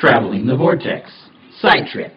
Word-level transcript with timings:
Traveling 0.00 0.46
the 0.46 0.56
Vortex. 0.56 1.10
Side 1.60 1.86
Trip. 1.92 2.16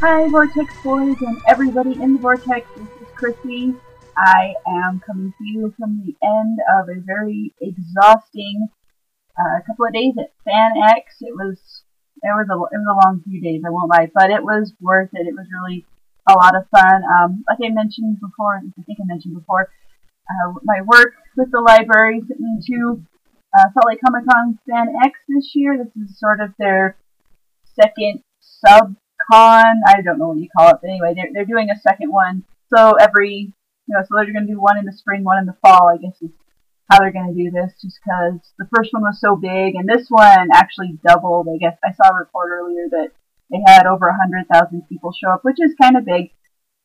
Hi, 0.00 0.26
Vortex 0.30 0.74
Boys 0.82 1.16
and 1.20 1.38
everybody 1.46 2.00
in 2.00 2.14
the 2.14 2.18
Vortex. 2.18 2.66
This 2.74 2.86
is 2.86 3.08
Chrissy. 3.14 3.74
I 4.16 4.54
am 4.66 5.00
coming 5.00 5.34
to 5.36 5.44
you 5.44 5.74
from 5.78 6.02
the 6.02 6.14
end 6.26 6.58
of 6.80 6.88
a 6.88 6.98
very 7.02 7.52
exhausting 7.60 8.70
uh, 9.38 9.60
couple 9.66 9.86
of 9.86 9.92
days 9.92 10.14
at 10.18 10.32
FanX. 10.46 11.20
It 11.20 11.34
was 11.34 11.58
it 12.22 12.32
was 12.32 12.46
a 12.50 12.56
it 12.74 12.78
was 12.78 12.90
a 12.90 13.00
long 13.06 13.22
few 13.24 13.40
days. 13.40 13.62
I 13.66 13.70
won't 13.70 13.90
lie, 13.90 14.10
but 14.14 14.30
it 14.30 14.42
was 14.42 14.72
worth 14.80 15.10
it. 15.12 15.26
It 15.26 15.34
was 15.34 15.46
really 15.50 15.86
a 16.28 16.34
lot 16.34 16.56
of 16.56 16.68
fun. 16.70 17.02
Um, 17.04 17.44
like 17.48 17.58
I 17.64 17.72
mentioned 17.72 18.20
before, 18.20 18.56
I 18.56 18.82
think 18.82 18.98
I 19.00 19.06
mentioned 19.06 19.34
before, 19.34 19.70
uh, 20.30 20.54
my 20.62 20.82
work 20.82 21.14
with 21.36 21.50
the 21.50 21.60
library 21.60 22.22
sent 22.26 22.40
me 22.40 22.60
to 22.70 23.02
uh, 23.58 23.68
Salt 23.72 23.86
Lake 23.88 24.00
Comic 24.04 24.24
Con 24.30 24.58
FanX 24.68 25.12
this 25.28 25.50
year. 25.54 25.76
This 25.76 25.92
is 25.96 26.18
sort 26.18 26.40
of 26.40 26.50
their 26.58 26.96
second 27.80 28.22
sub 28.40 28.94
con. 29.30 29.80
I 29.86 30.00
don't 30.02 30.18
know 30.18 30.28
what 30.28 30.38
you 30.38 30.48
call 30.56 30.70
it, 30.70 30.76
but 30.80 30.88
anyway, 30.88 31.14
they're 31.14 31.30
they're 31.32 31.44
doing 31.44 31.70
a 31.70 31.80
second 31.80 32.12
one. 32.12 32.44
So 32.74 32.92
every 33.00 33.52
you 33.86 33.94
know, 33.94 34.02
so 34.02 34.14
they're 34.14 34.32
going 34.32 34.46
to 34.46 34.52
do 34.52 34.60
one 34.60 34.78
in 34.78 34.84
the 34.84 34.92
spring, 34.92 35.24
one 35.24 35.38
in 35.38 35.46
the 35.46 35.56
fall. 35.60 35.90
I 35.92 35.96
guess 35.96 36.16
is 36.22 36.30
how 36.90 36.98
they're 36.98 37.12
going 37.12 37.34
to 37.34 37.42
do 37.42 37.50
this, 37.50 37.72
just 37.80 37.98
because 38.04 38.40
the 38.58 38.68
first 38.74 38.92
one 38.92 39.02
was 39.02 39.20
so 39.20 39.36
big, 39.36 39.74
and 39.74 39.88
this 39.88 40.06
one 40.08 40.48
actually 40.52 40.98
doubled. 41.06 41.48
I 41.48 41.58
guess 41.58 41.78
I 41.84 41.92
saw 41.92 42.10
a 42.10 42.18
report 42.18 42.50
earlier 42.50 42.88
that 42.90 43.10
they 43.50 43.60
had 43.66 43.86
over 43.86 44.08
a 44.08 44.18
hundred 44.18 44.46
thousand 44.52 44.88
people 44.88 45.12
show 45.12 45.30
up, 45.30 45.44
which 45.44 45.58
is 45.58 45.74
kind 45.80 45.96
of 45.96 46.04
big 46.04 46.30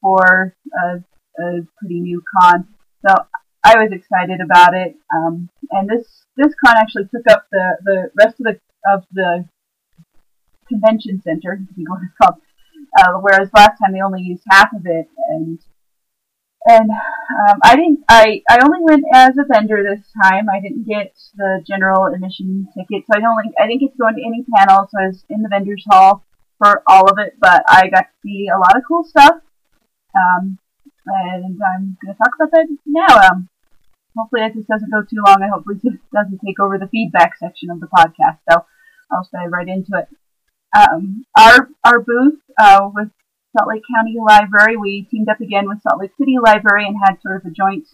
for 0.02 0.56
a, 0.84 1.04
a 1.42 1.62
pretty 1.80 2.00
new 2.00 2.22
con. 2.40 2.68
So 3.06 3.14
I 3.64 3.76
was 3.76 3.92
excited 3.92 4.40
about 4.42 4.74
it, 4.76 4.96
um, 5.14 5.50
and 5.72 5.90
this 5.90 6.26
this 6.36 6.54
con 6.64 6.76
actually 6.78 7.06
took 7.06 7.28
up 7.30 7.48
the 7.52 7.78
the 7.84 8.12
rest 8.16 8.40
of 8.40 8.46
the 8.46 8.60
of 8.94 9.04
the 9.12 9.46
convention 10.70 11.22
center, 11.24 11.60
if 11.70 11.78
you 11.78 11.86
know 11.86 11.96
what 11.96 12.02
it's 12.04 12.18
called. 12.22 12.42
Uh, 12.98 13.20
whereas 13.20 13.50
last 13.54 13.78
time 13.80 13.94
they 13.94 14.02
only 14.02 14.22
used 14.22 14.44
half 14.50 14.72
of 14.74 14.86
it, 14.86 15.08
and 15.30 15.60
and 16.68 16.90
um, 16.92 17.60
I 17.64 17.76
didn't. 17.76 18.04
I 18.10 18.42
I 18.50 18.60
only 18.64 18.80
went 18.82 19.06
as 19.14 19.38
a 19.38 19.46
vendor 19.48 19.84
this 19.84 20.06
time. 20.22 20.48
I 20.50 20.60
didn't 20.60 20.84
get 20.88 21.16
the 21.36 21.64
general 21.66 22.06
admission 22.14 22.68
ticket, 22.78 23.06
so 23.08 23.18
I 23.18 23.22
don't. 23.22 23.36
Like, 23.36 23.54
I 23.60 23.68
didn't 23.68 23.82
get 23.82 23.92
to 23.94 23.98
go 23.98 24.08
into 24.08 24.22
any 24.26 24.46
panels. 24.56 24.90
So 24.92 25.00
I 25.02 25.08
was 25.08 25.24
in 25.30 25.42
the 25.42 25.50
vendors 25.50 25.84
hall 25.90 26.26
for 26.60 26.84
all 26.88 27.10
of 27.10 27.20
it, 27.20 27.36
but 27.40 27.64
I 27.68 27.88
got 27.88 28.02
to 28.02 28.18
see 28.24 28.50
a 28.54 28.60
lot 28.60 28.76
of 28.76 28.84
cool 28.88 29.04
stuff. 29.04 29.36
Um, 30.16 30.58
and 31.06 31.60
I'm 31.64 31.98
going 32.04 32.14
to 32.14 32.18
talk 32.18 32.34
about 32.36 32.52
that 32.52 32.68
now. 32.86 33.30
Um, 33.30 33.50
hopefully, 34.18 34.42
if 34.44 34.56
this 34.56 34.66
doesn't 34.66 34.92
go 34.92 35.02
too 35.02 35.24
long, 35.26 35.42
I 35.42 35.48
hopefully 35.48 35.80
this 35.82 36.00
doesn't 36.14 36.42
take 36.46 36.60
over 36.60 36.78
the 36.78 36.90
feedback 36.90 37.38
section 37.38 37.70
of 37.70 37.80
the 37.80 37.88
podcast. 37.88 38.40
So 38.50 38.66
I'll 39.12 39.30
dive 39.32 39.52
right 39.52 39.68
into 39.68 39.92
it. 39.94 40.08
Um, 40.76 41.24
our 41.38 41.70
our 41.86 42.02
booth 42.02 42.40
uh, 42.60 42.90
with 42.94 43.10
Salt 43.58 43.70
Lake 43.70 43.84
County 43.96 44.18
Library, 44.20 44.78
we 44.78 45.08
teamed 45.10 45.30
up 45.30 45.42
again 45.42 45.68
with 45.68 45.82
Salt 45.82 46.00
Lake 46.00 46.12
City 46.18 46.36
Library 46.44 46.86
and 46.86 46.98
had 47.04 47.22
sort 47.22 47.38
of 47.38 47.46
a 47.46 47.54
joint 47.54 47.88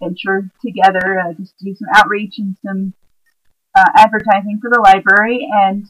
venture 0.00 0.50
together 0.60 1.20
uh, 1.20 1.32
just 1.32 1.58
to 1.58 1.64
do 1.64 1.74
some 1.74 1.88
outreach 1.94 2.38
and 2.38 2.56
some 2.66 2.92
uh, 3.76 3.90
advertising 3.96 4.58
for 4.60 4.68
the 4.70 4.80
library. 4.80 5.48
And 5.50 5.86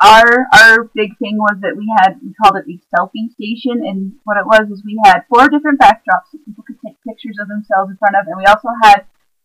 our 0.00 0.46
our 0.52 0.84
big 0.94 1.18
thing 1.18 1.36
was 1.36 1.56
that 1.60 1.76
we 1.76 1.92
had 1.98 2.20
we 2.22 2.32
called 2.40 2.56
it 2.56 2.66
the 2.66 2.80
selfie 2.94 3.32
station, 3.34 3.84
and 3.84 4.12
what 4.24 4.36
it 4.36 4.46
was 4.46 4.70
is 4.70 4.82
we 4.84 5.00
had 5.04 5.22
four 5.28 5.48
different 5.48 5.80
backdrops 5.80 6.30
that 6.32 6.44
people 6.44 6.64
could 6.64 6.78
take 6.84 6.96
pictures 7.06 7.36
of 7.40 7.48
themselves 7.48 7.90
in 7.90 7.96
front 7.96 8.16
of, 8.16 8.26
and 8.26 8.36
we 8.36 8.44
also 8.44 8.68
had 8.82 9.04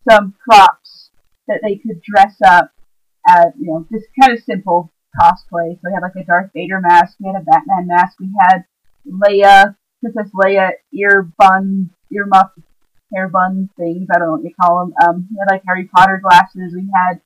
some 0.09 0.35
props 0.43 1.09
that 1.47 1.59
they 1.63 1.75
could 1.75 2.01
dress 2.01 2.35
up, 2.45 2.71
at, 3.27 3.53
you 3.59 3.67
know, 3.67 3.85
just 3.91 4.07
kind 4.19 4.31
of 4.31 4.43
simple 4.43 4.91
cosplay. 5.19 5.73
So 5.75 5.81
we 5.85 5.93
had 5.93 6.01
like 6.01 6.15
a 6.15 6.23
Darth 6.25 6.51
Vader 6.53 6.81
mask, 6.81 7.17
we 7.19 7.27
had 7.27 7.41
a 7.41 7.45
Batman 7.45 7.87
mask, 7.87 8.19
we 8.19 8.31
had 8.39 8.63
Leia, 9.07 9.75
Princess 10.01 10.31
Leia 10.33 10.71
ear 10.93 11.29
bun, 11.37 11.89
ear 12.11 12.25
muff, 12.25 12.51
hair 13.13 13.29
bun 13.29 13.69
things. 13.77 14.07
I 14.13 14.19
don't 14.19 14.27
know 14.27 14.33
what 14.33 14.43
you 14.43 14.53
call 14.59 14.79
them. 14.79 14.93
Um, 15.03 15.27
we 15.29 15.37
had 15.39 15.53
like 15.53 15.63
Harry 15.67 15.89
Potter 15.95 16.19
glasses. 16.21 16.73
We 16.73 16.89
had 16.93 17.21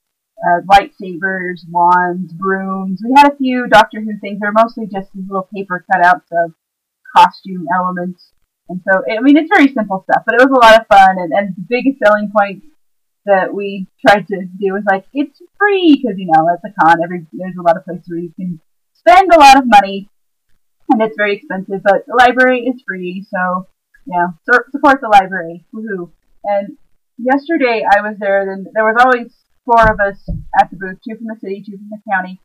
uh, 0.46 0.62
lightsabers, 0.70 1.62
wands, 1.70 2.34
brooms. 2.34 3.02
We 3.04 3.14
had 3.16 3.32
a 3.32 3.36
few 3.36 3.68
Doctor 3.68 4.02
Who 4.02 4.18
things. 4.20 4.40
They're 4.40 4.52
mostly 4.52 4.86
just 4.86 5.10
these 5.14 5.26
little 5.28 5.48
paper 5.54 5.86
cutouts 5.92 6.28
of 6.32 6.54
costume 7.16 7.66
elements. 7.74 8.32
And 8.70 8.82
so, 8.86 9.02
I 9.10 9.22
mean, 9.22 9.38
it's 9.38 9.52
very 9.54 9.74
simple 9.74 10.04
stuff, 10.04 10.24
but 10.26 10.36
it 10.36 10.46
was 10.46 10.52
a 10.52 10.66
lot 10.66 10.80
of 10.80 10.88
fun. 10.88 11.18
And, 11.18 11.32
and 11.34 11.56
the 11.56 11.66
biggest 11.70 12.00
selling 12.04 12.32
point 12.36 12.64
that 13.28 13.54
we 13.54 13.88
tried 14.06 14.28
to 14.28 14.46
do 14.60 14.74
was 14.74 14.84
like 14.90 15.06
it's 15.14 15.40
free 15.60 15.96
because 15.96 16.18
you 16.18 16.28
know 16.28 16.50
at 16.50 16.62
the 16.64 16.72
con 16.82 16.98
every 17.04 17.26
there's 17.32 17.56
a 17.60 17.62
lot 17.62 17.78
of 17.78 17.86
places 17.86 18.06
where 18.08 18.20
you 18.20 18.34
can 18.36 18.60
spend 18.94 19.32
a 19.32 19.40
lot 19.40 19.58
of 19.58 19.64
money 19.66 20.10
and 20.90 21.02
it's 21.02 21.16
very 21.18 21.36
expensive, 21.36 21.82
but 21.84 22.06
the 22.08 22.16
library 22.16 22.62
is 22.62 22.82
free, 22.88 23.26
so 23.30 23.68
yeah, 24.06 24.28
support 24.72 25.02
the 25.02 25.10
library, 25.10 25.66
woohoo! 25.74 26.12
And 26.44 26.78
yesterday 27.18 27.84
I 27.84 28.02
was 28.02 28.16
there, 28.20 28.50
and 28.50 28.68
there 28.74 28.86
was 28.86 28.96
always 29.04 29.34
four 29.66 29.92
of 29.92 30.00
us 30.00 30.18
at 30.60 30.70
the 30.72 30.78
booth, 30.78 31.00
two 31.04 31.18
from 31.18 31.28
the 31.28 31.40
city, 31.42 31.64
two 31.66 31.78
from 31.78 31.90
the 31.90 32.00
county, 32.10 32.40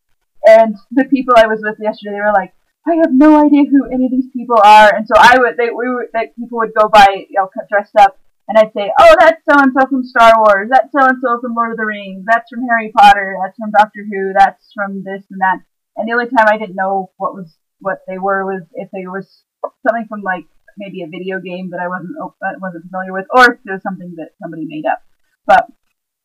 and 0.44 0.76
the 0.90 1.04
people 1.04 1.34
I 1.36 1.46
was 1.46 1.60
with 1.62 1.76
yesterday, 1.80 2.16
they 2.16 2.20
were 2.20 2.34
like, 2.34 2.52
I 2.86 2.96
have 2.96 3.12
no 3.12 3.46
idea 3.46 3.62
who 3.70 3.86
any 3.86 4.06
of 4.06 4.10
these 4.10 4.30
people 4.32 4.58
are, 4.62 4.92
and 4.94 5.06
so 5.06 5.14
I 5.16 5.38
would, 5.38 5.56
they, 5.56 5.70
we 5.70 5.94
would, 5.94 6.08
that 6.12 6.34
people 6.34 6.58
would 6.58 6.74
go 6.74 6.88
by, 6.88 7.06
you 7.30 7.38
know, 7.38 7.48
dressed 7.70 7.94
up, 7.96 8.18
and 8.48 8.58
I'd 8.58 8.72
say, 8.74 8.90
oh, 8.98 9.14
that's 9.18 9.42
so 9.48 9.56
and 9.58 9.72
so 9.72 9.86
from 9.86 10.04
Star 10.04 10.32
Wars, 10.36 10.68
that's 10.70 10.90
so 10.90 11.06
and 11.06 11.18
so 11.22 11.40
from 11.40 11.54
Lord 11.54 11.72
of 11.72 11.78
the 11.78 11.86
Rings, 11.86 12.24
that's 12.26 12.50
from 12.50 12.66
Harry 12.68 12.92
Potter, 12.96 13.38
that's 13.42 13.56
from 13.56 13.70
Doctor 13.70 14.04
Who, 14.04 14.32
that's 14.36 14.72
from 14.74 15.04
this 15.04 15.22
and 15.30 15.40
that. 15.40 15.62
And 15.96 16.08
the 16.08 16.12
only 16.12 16.26
time 16.26 16.48
I 16.48 16.58
didn't 16.58 16.76
know 16.76 17.12
what 17.18 17.34
was 17.34 17.54
what 17.80 18.02
they 18.06 18.18
were 18.18 18.44
was 18.44 18.62
if 18.74 18.88
they 18.90 19.06
was 19.06 19.44
something 19.86 20.06
from 20.08 20.22
like 20.22 20.46
maybe 20.76 21.02
a 21.02 21.10
video 21.10 21.38
game 21.38 21.70
that 21.70 21.80
I 21.80 21.88
wasn't 21.88 22.16
that 22.40 22.60
wasn't 22.60 22.90
familiar 22.90 23.12
with, 23.12 23.26
or 23.30 23.54
if 23.54 23.60
it 23.62 23.72
was 23.72 23.82
something 23.82 24.14
that 24.16 24.34
somebody 24.40 24.66
made 24.66 24.86
up. 24.86 25.02
But 25.46 25.66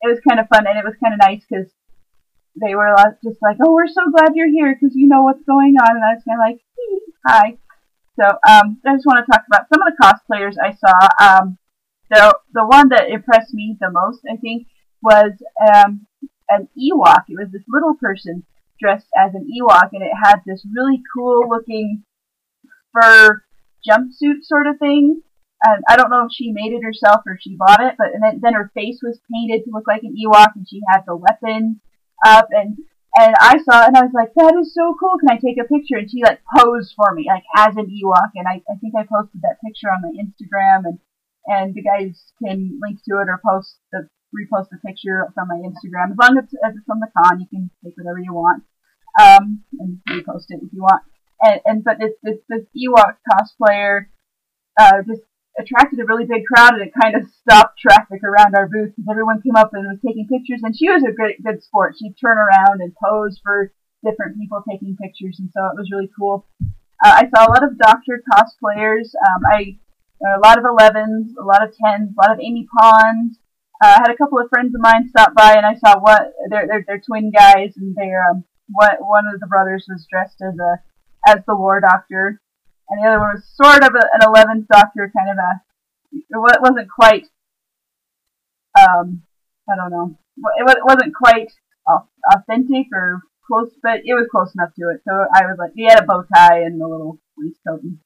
it 0.02 0.08
was 0.08 0.20
kind 0.26 0.40
of 0.40 0.48
fun, 0.48 0.66
and 0.66 0.78
it 0.78 0.84
was 0.84 0.98
kind 1.02 1.14
of 1.14 1.22
nice 1.22 1.42
because 1.46 1.70
they 2.58 2.74
were 2.74 2.94
just 3.22 3.38
like, 3.42 3.58
"Oh, 3.62 3.72
we're 3.72 3.86
so 3.86 4.10
glad 4.10 4.34
you're 4.34 4.50
here 4.50 4.74
because 4.74 4.96
you 4.96 5.06
know 5.06 5.22
what's 5.22 5.44
going 5.46 5.76
on," 5.78 5.94
and 5.94 6.04
I 6.04 6.14
was 6.18 6.24
kind 6.26 6.38
of 6.38 6.44
like, 6.44 6.60
"Hi." 7.26 7.46
So 8.18 8.26
um, 8.26 8.82
I 8.82 8.94
just 8.98 9.06
want 9.06 9.22
to 9.22 9.30
talk 9.30 9.46
about 9.46 9.70
some 9.70 9.82
of 9.82 9.86
the 9.86 9.98
cosplayers 10.02 10.58
I 10.58 10.74
saw. 10.74 10.98
Um, 11.22 11.58
the 12.10 12.38
the 12.52 12.66
one 12.66 12.88
that 12.90 13.10
impressed 13.10 13.52
me 13.52 13.76
the 13.80 13.90
most, 13.90 14.20
I 14.30 14.36
think, 14.36 14.66
was 15.02 15.32
um, 15.60 16.06
an 16.48 16.68
Ewok. 16.76 17.24
It 17.28 17.38
was 17.38 17.50
this 17.52 17.64
little 17.68 17.94
person 17.94 18.44
dressed 18.80 19.08
as 19.16 19.34
an 19.34 19.48
Ewok, 19.48 19.90
and 19.92 20.02
it 20.02 20.12
had 20.22 20.40
this 20.46 20.64
really 20.74 21.02
cool 21.14 21.48
looking 21.48 22.04
fur 22.92 23.42
jumpsuit 23.88 24.42
sort 24.42 24.66
of 24.66 24.78
thing. 24.78 25.22
And 25.62 25.82
I 25.88 25.96
don't 25.96 26.10
know 26.10 26.24
if 26.24 26.32
she 26.32 26.52
made 26.52 26.72
it 26.72 26.84
herself 26.84 27.22
or 27.26 27.36
she 27.40 27.56
bought 27.56 27.82
it, 27.82 27.94
but 27.98 28.14
and 28.14 28.22
then, 28.22 28.40
then 28.40 28.54
her 28.54 28.70
face 28.74 29.00
was 29.02 29.18
painted 29.32 29.64
to 29.64 29.70
look 29.72 29.88
like 29.88 30.02
an 30.02 30.14
Ewok, 30.14 30.54
and 30.54 30.66
she 30.68 30.80
had 30.88 31.02
the 31.06 31.16
weapon 31.16 31.80
up, 32.24 32.48
and 32.50 32.78
and 33.16 33.34
I 33.40 33.58
saw 33.64 33.82
it, 33.82 33.88
and 33.88 33.96
I 33.96 34.02
was 34.02 34.14
like, 34.14 34.32
that 34.36 34.54
is 34.60 34.72
so 34.74 34.94
cool. 35.00 35.18
Can 35.18 35.30
I 35.30 35.40
take 35.40 35.58
a 35.58 35.66
picture? 35.66 35.96
And 35.96 36.08
she 36.08 36.22
like 36.22 36.40
posed 36.56 36.94
for 36.94 37.12
me, 37.12 37.26
like 37.26 37.42
as 37.56 37.74
an 37.76 37.90
Ewok, 37.90 38.30
and 38.36 38.46
I 38.46 38.62
I 38.70 38.76
think 38.80 38.94
I 38.96 39.02
posted 39.02 39.42
that 39.42 39.58
picture 39.64 39.90
on 39.90 40.02
my 40.02 40.14
Instagram, 40.14 40.86
and 40.86 40.98
and 41.48 41.74
the 41.74 41.82
guys 41.82 42.32
can 42.44 42.78
link 42.80 43.00
to 43.08 43.18
it 43.20 43.28
or 43.28 43.40
post 43.44 43.76
the 43.92 44.08
repost 44.36 44.68
the 44.70 44.78
picture 44.84 45.24
from 45.34 45.48
my 45.48 45.56
Instagram. 45.64 46.12
As 46.12 46.18
long 46.20 46.36
as 46.38 46.44
it's 46.52 46.86
from 46.86 47.00
the 47.00 47.08
con, 47.16 47.40
you 47.40 47.46
can 47.48 47.70
take 47.82 47.96
whatever 47.96 48.18
you 48.18 48.34
want, 48.34 48.62
um, 49.18 49.64
and 49.80 49.98
repost 50.08 50.52
it 50.52 50.60
if 50.62 50.72
you 50.72 50.82
want. 50.82 51.02
And, 51.40 51.60
and 51.64 51.84
but 51.84 51.98
this 51.98 52.12
this 52.22 52.38
this 52.48 52.64
Ewok 52.76 53.16
cosplayer 53.24 54.06
uh, 54.78 55.02
just 55.06 55.22
attracted 55.58 55.98
a 55.98 56.04
really 56.04 56.26
big 56.26 56.44
crowd, 56.44 56.74
and 56.74 56.82
it 56.82 56.92
kind 57.00 57.16
of 57.16 57.22
stopped 57.40 57.78
traffic 57.78 58.22
around 58.22 58.54
our 58.54 58.68
booth 58.68 58.94
because 58.94 59.10
everyone 59.10 59.42
came 59.42 59.56
up 59.56 59.70
and 59.72 59.86
was 59.88 59.98
taking 60.04 60.28
pictures. 60.28 60.60
And 60.62 60.76
she 60.76 60.88
was 60.88 61.02
a 61.02 61.12
good 61.12 61.40
good 61.42 61.62
sport. 61.62 61.96
She'd 61.98 62.14
turn 62.20 62.36
around 62.38 62.80
and 62.80 62.92
pose 63.02 63.40
for 63.42 63.72
different 64.04 64.36
people 64.38 64.62
taking 64.68 64.96
pictures, 65.00 65.36
and 65.40 65.50
so 65.54 65.64
it 65.72 65.78
was 65.78 65.88
really 65.90 66.10
cool. 66.18 66.46
Uh, 67.04 67.22
I 67.22 67.30
saw 67.30 67.46
a 67.46 67.50
lot 67.50 67.64
of 67.64 67.78
Doctor 67.78 68.22
cosplayers. 68.26 69.14
Um, 69.14 69.42
I 69.50 69.78
a 70.24 70.40
lot 70.40 70.58
of 70.58 70.64
11s, 70.64 71.36
a 71.40 71.44
lot 71.44 71.62
of 71.62 71.74
10s, 71.74 72.10
a 72.10 72.20
lot 72.20 72.32
of 72.32 72.40
Amy 72.40 72.66
Ponds. 72.78 73.38
Uh, 73.82 73.94
I 73.96 74.00
had 74.02 74.10
a 74.10 74.16
couple 74.16 74.38
of 74.38 74.48
friends 74.48 74.74
of 74.74 74.80
mine 74.80 75.08
stop 75.08 75.34
by, 75.34 75.54
and 75.54 75.64
I 75.64 75.76
saw 75.76 76.00
what 76.00 76.32
they're 76.50 76.66
they're, 76.66 76.84
they're 76.86 77.00
twin 77.06 77.30
guys, 77.30 77.74
and 77.76 77.94
they're 77.94 78.28
um, 78.28 78.44
what 78.68 78.96
one 79.00 79.26
of 79.32 79.40
the 79.40 79.46
brothers 79.46 79.86
was 79.88 80.06
dressed 80.10 80.42
as 80.42 80.58
a 80.58 80.82
as 81.26 81.44
the 81.46 81.54
war 81.54 81.80
doctor, 81.80 82.40
and 82.88 83.02
the 83.02 83.08
other 83.08 83.20
one 83.20 83.34
was 83.34 83.44
sort 83.54 83.84
of 83.84 83.94
a, 83.94 84.02
an 84.14 84.20
11th 84.22 84.66
doctor, 84.66 85.12
kind 85.16 85.30
of 85.30 85.38
a 85.38 85.62
it 86.12 86.60
wasn't 86.62 86.90
quite 86.90 87.26
um 88.76 89.22
I 89.70 89.76
don't 89.76 89.90
know 89.90 90.16
it 90.56 90.84
wasn't 90.84 91.14
quite 91.14 91.52
authentic 92.32 92.86
or 92.92 93.22
close, 93.46 93.70
but 93.82 94.00
it 94.04 94.14
was 94.14 94.28
close 94.30 94.54
enough 94.54 94.74
to 94.74 94.90
it. 94.90 95.00
So 95.04 95.12
I 95.12 95.46
was 95.46 95.56
like, 95.58 95.72
he 95.74 95.84
had 95.84 96.00
a 96.00 96.06
bow 96.06 96.24
tie 96.34 96.60
and 96.60 96.80
a 96.80 96.86
little 96.86 97.18
waistcoat 97.36 97.82
and. 97.82 97.98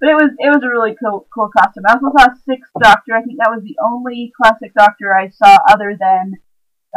But 0.00 0.08
it 0.08 0.14
was 0.14 0.30
it 0.38 0.48
was 0.48 0.62
a 0.64 0.68
really 0.68 0.96
cool 0.96 1.28
cool 1.32 1.50
costume. 1.56 1.84
I 1.86 1.94
was 1.94 2.02
also 2.02 2.16
saw 2.16 2.34
Sixth 2.48 2.72
Doctor. 2.80 3.14
I 3.14 3.22
think 3.22 3.38
that 3.38 3.52
was 3.52 3.62
the 3.62 3.76
only 3.84 4.32
classic 4.40 4.72
Doctor 4.74 5.14
I 5.14 5.28
saw 5.28 5.58
other 5.68 5.96
than 5.98 6.40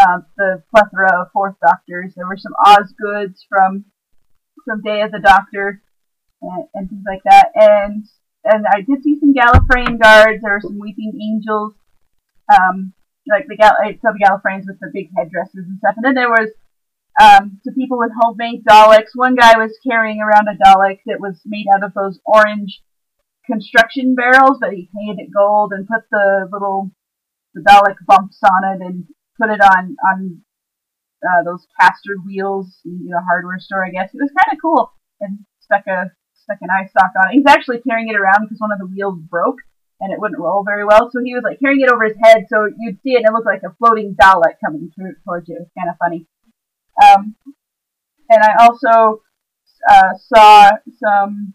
um, 0.02 0.26
the 0.38 0.64
plethora 0.74 1.22
of 1.22 1.32
Fourth 1.34 1.56
Doctors. 1.62 2.14
There 2.16 2.28
were 2.28 2.38
some 2.38 2.54
Osgoods 2.66 3.44
from 3.50 3.86
from 4.66 4.82
Day 4.82 5.02
of 5.02 5.12
the 5.12 5.20
Doctor 5.20 5.82
and, 6.42 6.66
and 6.74 6.90
things 6.90 7.04
like 7.06 7.24
that. 7.26 7.52
And 7.56 8.06
and 8.46 8.66
I 8.68 8.82
did 8.82 9.04
see 9.04 9.20
some 9.20 9.34
Gallifreyan 9.34 10.02
guards. 10.02 10.42
There 10.42 10.54
were 10.54 10.62
some 10.62 10.80
Weeping 10.80 11.14
Angels. 11.20 11.74
Um, 12.48 12.94
like 13.28 13.48
the 13.48 13.56
Gal- 13.56 13.78
saw 14.02 14.12
the 14.12 14.20
Gallifreyans 14.20 14.68
with 14.68 14.80
the 14.80 14.92
big 14.94 15.10
headdresses 15.16 15.66
and 15.68 15.78
stuff. 15.80 15.96
And 15.96 16.04
then 16.04 16.16
there 16.16 16.30
was 16.30 16.50
um, 17.22 17.60
some 17.64 17.74
people 17.74 17.98
with 17.98 18.12
homemade 18.20 18.66
Daleks. 18.66 19.16
One 19.16 19.36
guy 19.36 19.58
was 19.58 19.78
carrying 19.88 20.20
around 20.20 20.48
a 20.48 20.58
Dalek 20.58 21.00
that 21.06 21.20
was 21.20 21.42
made 21.46 21.68
out 21.74 21.84
of 21.84 21.94
those 21.94 22.20
orange 22.26 22.82
construction 23.46 24.16
barrels, 24.16 24.58
but 24.60 24.74
he 24.74 24.90
painted 24.96 25.24
it 25.24 25.34
gold 25.34 25.74
and 25.74 25.88
put 25.88 26.04
the 26.12 26.48
little 26.52 26.92
the 27.54 27.96
bumps 28.08 28.40
on 28.44 28.74
it 28.74 28.86
and 28.86 29.06
put 29.40 29.50
it 29.50 29.62
on 29.62 29.96
on 30.12 30.42
uh, 31.24 31.44
those 31.44 31.66
caster 31.80 32.16
wheels 32.26 32.80
in 32.86 33.10
a 33.16 33.24
hardware 33.30 33.60
store, 33.60 33.86
I 33.86 33.92
guess. 33.92 34.10
It 34.14 34.22
was 34.22 34.32
kind 34.32 34.56
of 34.56 34.62
cool 34.62 34.92
and 35.22 35.40
stuck 35.60 35.88
a 35.88 36.12
stuck 36.34 36.58
an 36.62 36.70
eye 36.70 36.90
sock 36.92 37.14
on 37.16 37.32
it. 37.32 37.38
He's 37.38 37.48
actually 37.48 37.80
carrying 37.80 38.10
it 38.10 38.16
around 38.16 38.44
because 38.44 38.60
one 38.60 38.72
of 38.72 38.80
the 38.80 38.88
wheels 38.88 39.20
broke 39.30 39.60
and 40.02 40.12
it 40.12 40.20
wouldn't 40.20 40.42
roll 40.42 40.64
very 40.64 40.84
well. 40.84 41.10
So 41.12 41.22
he 41.24 41.34
was 41.34 41.44
like 41.44 41.60
carrying 41.60 41.82
it 41.82 41.92
over 41.92 42.04
his 42.04 42.18
head 42.22 42.46
so 42.50 42.68
you'd 42.78 43.02
see 43.02 43.12
it 43.12 43.24
and 43.24 43.28
it 43.28 43.34
looked 43.34 43.46
like 43.46 43.64
a 43.64 43.76
floating 43.78 44.16
Dalek 44.20 44.60
coming 44.64 44.92
towards 45.24 45.48
you. 45.48 45.56
It 45.56 45.68
was 45.68 45.72
kind 45.78 45.90
of 45.90 45.98
funny. 45.98 46.28
Um, 47.02 47.36
and 48.30 48.42
I 48.44 48.64
also 48.64 49.22
uh, 49.90 50.14
saw 50.20 50.72
some 51.00 51.54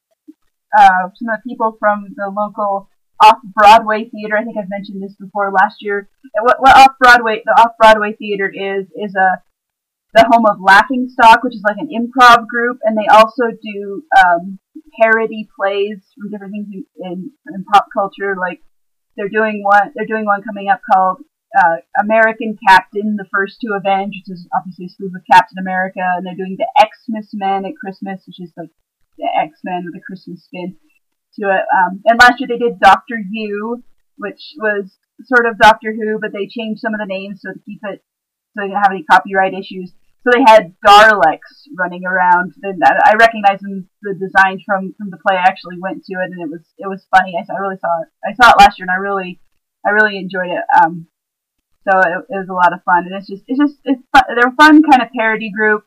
uh, 0.77 1.09
some 1.15 1.29
of 1.29 1.41
the 1.43 1.49
people 1.49 1.77
from 1.79 2.15
the 2.17 2.29
local 2.29 2.89
off 3.23 3.39
Broadway 3.55 4.09
theater. 4.09 4.37
I 4.37 4.45
think 4.45 4.57
I've 4.57 4.71
mentioned 4.71 5.03
this 5.03 5.15
before 5.19 5.53
last 5.53 5.77
year. 5.81 6.09
What, 6.41 6.61
what 6.61 6.77
off 6.77 6.99
Broadway 7.01 7.43
the 7.45 7.53
off 7.53 7.73
Broadway 7.79 8.15
theater 8.15 8.51
is 8.53 8.87
is 8.97 9.15
a 9.15 9.43
the 10.15 10.25
home 10.33 10.47
of 10.47 10.61
Laughing 10.61 11.09
Stock, 11.11 11.43
which 11.43 11.55
is 11.55 11.63
like 11.67 11.77
an 11.77 11.91
improv 11.93 12.47
group, 12.47 12.79
and 12.83 12.97
they 12.97 13.07
also 13.09 13.53
do 13.61 14.03
um, 14.17 14.59
parody 15.01 15.49
plays 15.55 15.99
from 16.17 16.31
different 16.31 16.53
things 16.53 16.69
in, 16.73 16.85
in, 16.97 17.31
in 17.55 17.65
pop 17.65 17.87
culture. 17.93 18.35
Like 18.39 18.63
they're 19.17 19.29
doing 19.29 19.63
one 19.63 19.93
they're 19.95 20.07
doing 20.07 20.25
one 20.25 20.43
coming 20.43 20.69
up 20.69 20.81
called 20.93 21.19
uh, 21.57 21.77
American 22.01 22.57
Captain, 22.69 23.17
the 23.17 23.29
first 23.33 23.61
to 23.61 23.75
avenge, 23.75 24.15
which 24.15 24.33
is 24.35 24.47
obviously 24.57 24.87
a 24.87 24.89
spoof 24.89 25.13
of 25.15 25.23
Captain 25.31 25.59
America, 25.59 26.01
and 26.17 26.25
they're 26.25 26.37
doing 26.37 26.57
the 26.59 26.69
Xmas 26.79 27.31
Men 27.33 27.65
at 27.65 27.77
Christmas, 27.77 28.23
which 28.27 28.41
is 28.41 28.53
like 28.57 28.71
the 29.19 29.29
X 29.39 29.61
Men 29.65 29.85
with 29.85 30.01
a 30.01 30.05
Christmas 30.05 30.45
spin 30.45 30.77
to 31.39 31.51
it. 31.51 31.65
Um, 31.75 32.01
and 32.07 32.19
last 32.19 32.41
year 32.41 32.49
they 32.49 32.59
did 32.59 32.81
Doctor 32.81 33.19
Who, 33.19 33.83
which 34.17 34.55
was 34.59 34.97
sort 35.25 35.47
of 35.47 35.59
Doctor 35.59 35.93
Who, 35.93 36.19
but 36.21 36.33
they 36.33 36.47
changed 36.47 36.81
some 36.81 36.95
of 36.95 37.01
the 37.01 37.07
names 37.07 37.41
so 37.43 37.53
to 37.53 37.61
keep 37.67 37.81
it 37.83 38.03
so 38.55 38.63
they 38.63 38.69
didn't 38.69 38.83
have 38.83 38.93
any 38.93 39.05
copyright 39.05 39.55
issues. 39.55 39.93
So 40.25 40.31
they 40.35 40.43
had 40.43 40.75
Daleks 40.85 41.71
running 41.79 42.05
around, 42.05 42.53
and 42.63 42.83
I 42.85 43.15
recognize 43.15 43.61
the 44.03 44.15
designs 44.15 44.63
from 44.67 44.95
from 44.99 45.11
the 45.11 45.17
play. 45.17 45.37
I 45.37 45.47
actually 45.47 45.79
went 45.81 46.05
to 46.05 46.15
it, 46.15 46.33
and 46.33 46.43
it 46.43 46.51
was 46.51 46.67
it 46.77 46.89
was 46.89 47.07
funny. 47.17 47.35
I, 47.39 47.47
I 47.47 47.59
really 47.59 47.79
saw 47.79 48.03
it. 48.03 48.09
I 48.27 48.35
saw 48.35 48.51
it 48.51 48.59
last 48.59 48.79
year, 48.79 48.85
and 48.85 48.91
I 48.91 48.99
really 49.01 49.41
I 49.87 49.91
really 49.91 50.19
enjoyed 50.19 50.51
it. 50.51 50.65
Um, 50.83 51.07
so 51.89 51.99
it, 52.01 52.27
it 52.29 52.39
was 52.45 52.49
a 52.51 52.53
lot 52.53 52.73
of 52.73 52.83
fun, 52.83 53.07
and 53.07 53.15
it's 53.15 53.29
just 53.29 53.45
it's 53.47 53.59
just 53.59 53.79
it's 53.85 54.03
fun. 54.13 54.25
they're 54.35 54.53
a 54.53 54.57
fun 54.57 54.83
kind 54.83 55.03
of 55.03 55.09
parody 55.17 55.51
group. 55.51 55.85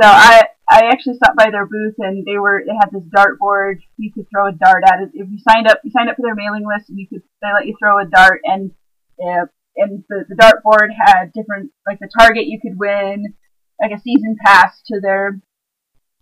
So 0.00 0.06
I 0.06 0.48
I 0.70 0.86
actually 0.86 1.16
stopped 1.16 1.36
by 1.36 1.50
their 1.50 1.66
booth, 1.66 1.96
and 1.98 2.24
they 2.24 2.38
were 2.38 2.62
they 2.66 2.74
had 2.74 2.90
this 2.92 3.08
dartboard. 3.10 3.80
You 3.96 4.12
could 4.12 4.26
throw 4.30 4.48
a 4.48 4.52
dart 4.52 4.84
at 4.86 5.02
it 5.02 5.10
if 5.14 5.28
you 5.28 5.38
signed 5.38 5.66
up. 5.66 5.80
You 5.84 5.90
signed 5.90 6.08
up 6.08 6.16
for 6.16 6.22
their 6.22 6.34
mailing 6.34 6.64
list, 6.66 6.88
and 6.88 6.98
you 6.98 7.08
could 7.08 7.22
they 7.42 7.52
let 7.52 7.66
you 7.66 7.74
throw 7.78 7.98
a 7.98 8.06
dart, 8.06 8.40
and 8.44 8.70
uh, 9.18 9.46
and 9.76 10.04
the 10.08 10.24
the 10.28 10.36
dartboard 10.36 10.90
had 10.94 11.32
different 11.32 11.72
like 11.86 11.98
the 11.98 12.08
target 12.18 12.46
you 12.46 12.60
could 12.60 12.78
win 12.78 13.34
like 13.80 13.92
a 13.92 14.00
season 14.00 14.36
pass 14.44 14.80
to 14.86 15.00
their 15.00 15.40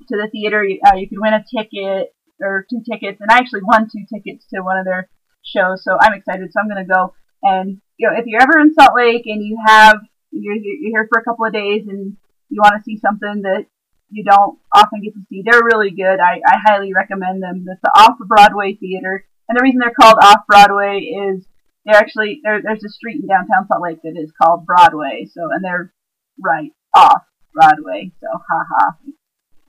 to 0.09 0.17
the 0.17 0.29
theater. 0.33 0.65
Uh, 0.87 0.97
you 0.97 1.09
could 1.09 1.21
win 1.21 1.35
a 1.35 1.45
ticket 1.45 2.15
or 2.41 2.67
two 2.71 2.83
tickets, 2.91 3.21
and 3.21 3.31
I 3.31 3.39
actually 3.39 3.63
won 3.65 3.89
two 3.91 4.07
tickets 4.13 4.47
to 4.55 4.63
one 4.63 4.79
of 4.79 4.87
their 4.87 5.11
shows, 5.45 5.85
so 5.85 5.97
I'm 6.01 6.15
excited. 6.15 6.51
So 6.53 6.61
I'm 6.61 6.69
gonna 6.69 6.87
go 6.87 7.13
and 7.43 7.81
you 7.99 8.09
know, 8.09 8.17
if 8.17 8.27
you're 8.27 8.43
ever 8.43 8.59
in 8.61 8.75
Salt 8.75 8.95
Lake 8.95 9.23
and 9.27 9.45
you 9.45 9.59
have 9.67 9.99
you're, 10.31 10.55
you're 10.55 10.91
here 10.91 11.09
for 11.13 11.21
a 11.21 11.25
couple 11.25 11.47
of 11.47 11.53
days 11.53 11.87
and 11.89 12.17
you 12.49 12.61
want 12.61 12.77
to 12.77 12.85
see 12.85 12.99
something 12.99 13.43
that 13.43 13.67
you 14.11 14.25
don't 14.25 14.59
often 14.75 15.03
get 15.03 15.15
to 15.15 15.21
see, 15.29 15.43
they're 15.45 15.65
really 15.65 15.91
good. 15.91 16.19
I, 16.21 16.41
I 16.47 16.57
highly 16.65 16.93
recommend 16.95 17.43
them. 17.43 17.67
It's 17.69 17.81
the 17.83 17.91
Off 17.97 18.17
Broadway 18.19 18.75
Theater, 18.75 19.25
and 19.49 19.59
the 19.59 19.63
reason 19.63 19.81
they're 19.81 19.95
called 19.99 20.19
Off 20.23 20.47
Broadway 20.47 21.01
is 21.01 21.47
they're 21.85 21.97
actually 21.97 22.41
there, 22.43 22.61
there's 22.63 22.85
a 22.85 22.89
street 22.89 23.21
in 23.23 23.27
downtown 23.27 23.67
Salt 23.67 23.83
Lake 23.83 24.03
that 24.03 24.21
is 24.21 24.33
called 24.41 24.67
Broadway. 24.67 25.27
So 25.33 25.49
and 25.53 25.65
they're 25.65 25.93
right 26.39 26.71
off 26.95 27.23
Broadway. 27.55 28.13
So 28.21 28.27
haha. 28.29 28.93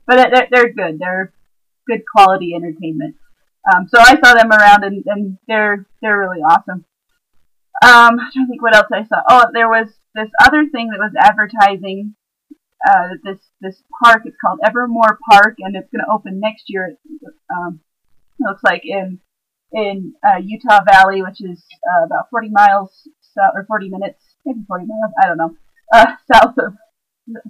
But 0.05 0.31
they're, 0.33 0.47
they're 0.51 0.73
good. 0.73 0.99
They're 0.99 1.33
good 1.87 2.01
quality 2.13 2.53
entertainment. 2.55 3.15
Um, 3.73 3.87
so 3.87 3.99
I 3.99 4.19
saw 4.19 4.33
them 4.33 4.51
around 4.51 4.83
and, 4.83 5.03
and 5.05 5.37
they're 5.47 5.85
they're 6.01 6.19
really 6.19 6.41
awesome. 6.41 6.85
Um, 7.81 8.19
I'm 8.19 8.31
trying 8.33 8.45
to 8.45 8.49
think 8.49 8.61
what 8.61 8.75
else 8.75 8.87
I 8.91 9.05
saw. 9.05 9.21
Oh, 9.29 9.45
there 9.53 9.69
was 9.69 9.87
this 10.15 10.29
other 10.43 10.65
thing 10.69 10.89
that 10.89 10.99
was 10.99 11.13
advertising 11.17 12.15
uh, 12.87 13.09
this 13.23 13.39
this 13.61 13.83
park. 14.03 14.23
It's 14.25 14.37
called 14.43 14.59
Evermore 14.65 15.17
Park, 15.31 15.57
and 15.59 15.75
it's 15.75 15.89
going 15.91 16.03
to 16.05 16.11
open 16.11 16.39
next 16.39 16.63
year. 16.67 16.95
Um, 17.51 17.81
it 18.39 18.43
looks 18.43 18.63
like 18.63 18.81
in 18.83 19.19
in 19.71 20.13
uh, 20.25 20.39
Utah 20.43 20.83
Valley, 20.85 21.21
which 21.21 21.41
is 21.41 21.63
uh, 21.91 22.05
about 22.05 22.29
40 22.31 22.49
miles 22.49 23.07
south, 23.21 23.51
or 23.55 23.65
40 23.65 23.89
minutes, 23.89 24.23
maybe 24.45 24.61
40 24.67 24.85
miles. 24.85 25.13
I 25.21 25.27
don't 25.27 25.37
know, 25.37 25.55
uh, 25.93 26.15
south 26.33 26.55
of 26.57 26.73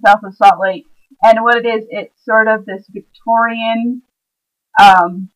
south 0.06 0.24
of 0.24 0.36
Salt 0.36 0.60
Lake. 0.62 0.86
And 1.22 1.44
what 1.44 1.58
it 1.58 1.66
is, 1.66 1.86
it's 1.90 2.24
sort 2.24 2.48
of 2.48 2.66
this 2.66 2.86
Victorian 2.90 4.04
um, 4.80 5.30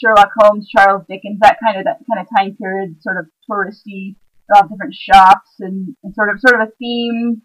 Sherlock 0.00 0.30
Holmes, 0.38 0.68
Charles 0.68 1.04
Dickens, 1.08 1.38
that 1.40 1.58
kind 1.62 1.78
of 1.78 1.84
that 1.84 2.00
kind 2.08 2.20
of 2.20 2.26
time 2.36 2.56
period, 2.56 3.02
sort 3.02 3.18
of 3.18 3.26
touristy, 3.48 4.16
all 4.54 4.66
different 4.68 4.94
shops 4.94 5.50
and, 5.60 5.96
and 6.02 6.14
sort 6.14 6.30
of 6.30 6.40
sort 6.40 6.60
of 6.60 6.68
a 6.68 6.72
theme. 6.78 7.42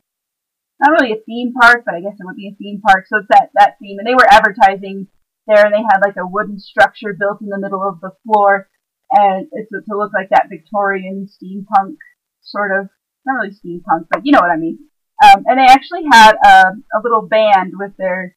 Not 0.79 0.91
really 0.91 1.13
a 1.13 1.23
theme 1.25 1.53
park, 1.53 1.83
but 1.85 1.95
I 1.95 2.01
guess 2.01 2.13
it 2.19 2.25
would 2.25 2.35
be 2.35 2.49
a 2.49 2.55
theme 2.55 2.81
park. 2.85 3.05
So 3.07 3.17
it's 3.17 3.27
that 3.29 3.49
that 3.55 3.77
theme, 3.81 3.97
and 3.99 4.07
they 4.07 4.13
were 4.13 4.29
advertising 4.29 5.07
there, 5.47 5.65
and 5.65 5.73
they 5.73 5.81
had 5.81 6.05
like 6.05 6.17
a 6.17 6.27
wooden 6.27 6.59
structure 6.59 7.15
built 7.17 7.41
in 7.41 7.49
the 7.49 7.59
middle 7.59 7.81
of 7.81 7.99
the 7.99 8.11
floor, 8.23 8.69
and 9.11 9.47
it's 9.51 9.71
to 9.71 9.97
look 9.97 10.11
like 10.13 10.29
that 10.29 10.49
Victorian 10.49 11.27
steampunk 11.27 11.95
sort 12.41 12.71
of 12.71 12.89
not 13.25 13.41
really 13.41 13.55
steampunk, 13.55 14.07
but 14.09 14.21
you 14.23 14.31
know 14.31 14.39
what 14.39 14.51
I 14.51 14.57
mean. 14.57 14.79
Um, 15.23 15.43
and 15.47 15.59
they 15.59 15.65
actually 15.65 16.03
had 16.11 16.35
a, 16.45 16.73
a 16.93 17.01
little 17.03 17.27
band 17.27 17.73
with 17.75 17.91
their, 17.97 18.35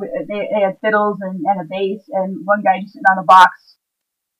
they, 0.00 0.48
they 0.48 0.60
had 0.64 0.78
fiddles 0.80 1.18
and, 1.20 1.44
and 1.44 1.60
a 1.60 1.64
bass, 1.68 2.02
and 2.08 2.40
one 2.44 2.62
guy 2.62 2.80
just 2.80 2.94
sitting 2.94 3.04
on 3.10 3.22
a 3.22 3.26
box, 3.26 3.76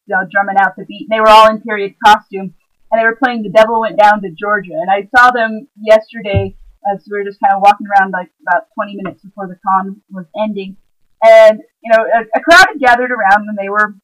you 0.07 0.15
know, 0.15 0.27
drumming 0.31 0.57
out 0.59 0.75
the 0.77 0.87
beat. 0.87 1.09
And 1.09 1.17
they 1.17 1.21
were 1.21 1.29
all 1.29 1.51
in 1.51 1.61
period 1.61 1.95
costume, 2.05 2.55
and 2.91 2.99
they 2.99 3.05
were 3.05 3.19
playing 3.23 3.43
"The 3.43 3.51
Devil 3.51 3.81
Went 3.81 3.99
Down 3.99 4.23
to 4.23 4.31
Georgia." 4.31 4.81
And 4.81 4.91
I 4.91 5.09
saw 5.15 5.31
them 5.31 5.69
yesterday 5.77 6.57
as 6.91 7.05
we 7.11 7.19
were 7.19 7.25
just 7.25 7.41
kind 7.41 7.55
of 7.55 7.63
walking 7.63 7.87
around, 7.87 8.13
like 8.13 8.31
about 8.43 8.69
20 8.75 8.97
minutes 8.97 9.23
before 9.23 9.47
the 9.47 9.59
con 9.63 10.01
was 10.11 10.27
ending. 10.39 10.77
And 11.23 11.61
you 11.83 11.91
know, 11.93 12.03
a, 12.03 12.39
a 12.39 12.41
crowd 12.43 12.67
had 12.69 12.81
gathered 12.81 13.11
around, 13.11 13.49
and 13.49 13.57
they 13.57 13.69
were 13.69 13.95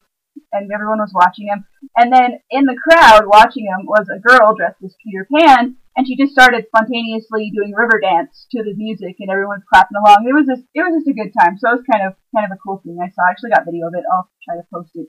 and 0.53 0.71
everyone 0.73 0.99
was 0.99 1.13
watching 1.15 1.49
him. 1.49 1.65
And 1.97 2.13
then 2.13 2.41
in 2.51 2.65
the 2.65 2.79
crowd 2.79 3.27
watching 3.27 3.67
him 3.67 3.87
was 3.87 4.09
a 4.09 4.21
girl 4.21 4.55
dressed 4.55 4.83
as 4.85 4.95
Peter 5.05 5.27
Pan, 5.29 5.77
and 5.97 6.07
she 6.07 6.17
just 6.17 6.33
started 6.33 6.67
spontaneously 6.69 7.51
doing 7.55 7.75
river 7.75 8.01
dance 8.01 8.47
to 8.53 8.63
the 8.63 8.75
music, 8.75 9.17
and 9.19 9.31
everyone's 9.31 9.67
clapping 9.69 9.99
along. 9.99 10.27
It 10.29 10.35
was 10.35 10.47
just 10.47 10.63
it 10.75 10.83
was 10.83 11.03
just 11.03 11.11
a 11.11 11.19
good 11.19 11.33
time. 11.35 11.59
So 11.59 11.69
it 11.71 11.83
was 11.83 11.91
kind 11.91 12.07
of 12.07 12.15
kind 12.35 12.47
of 12.47 12.55
a 12.57 12.61
cool 12.63 12.81
thing 12.85 12.99
I 13.03 13.11
saw. 13.11 13.27
I 13.27 13.31
actually 13.31 13.51
got 13.51 13.67
video 13.67 13.89
of 13.89 13.95
it. 13.95 14.07
I'll 14.07 14.31
try 14.45 14.57
to 14.57 14.67
post 14.73 14.95
it. 14.95 15.09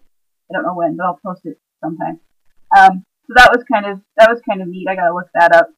I 0.50 0.58
don't 0.58 0.66
know 0.66 0.76
when, 0.76 0.98
but 0.98 1.06
I'll 1.06 1.22
post 1.24 1.46
it 1.46 1.62
sometime. 1.84 2.20
Um, 2.76 3.06
so 3.28 3.38
that 3.38 3.54
was 3.54 3.64
kind 3.72 3.86
of 3.86 4.02
that 4.18 4.30
was 4.30 4.42
kind 4.48 4.62
of 4.62 4.68
neat. 4.68 4.88
I 4.90 4.96
gotta 4.96 5.14
look 5.14 5.30
that 5.34 5.54
up. 5.54 5.70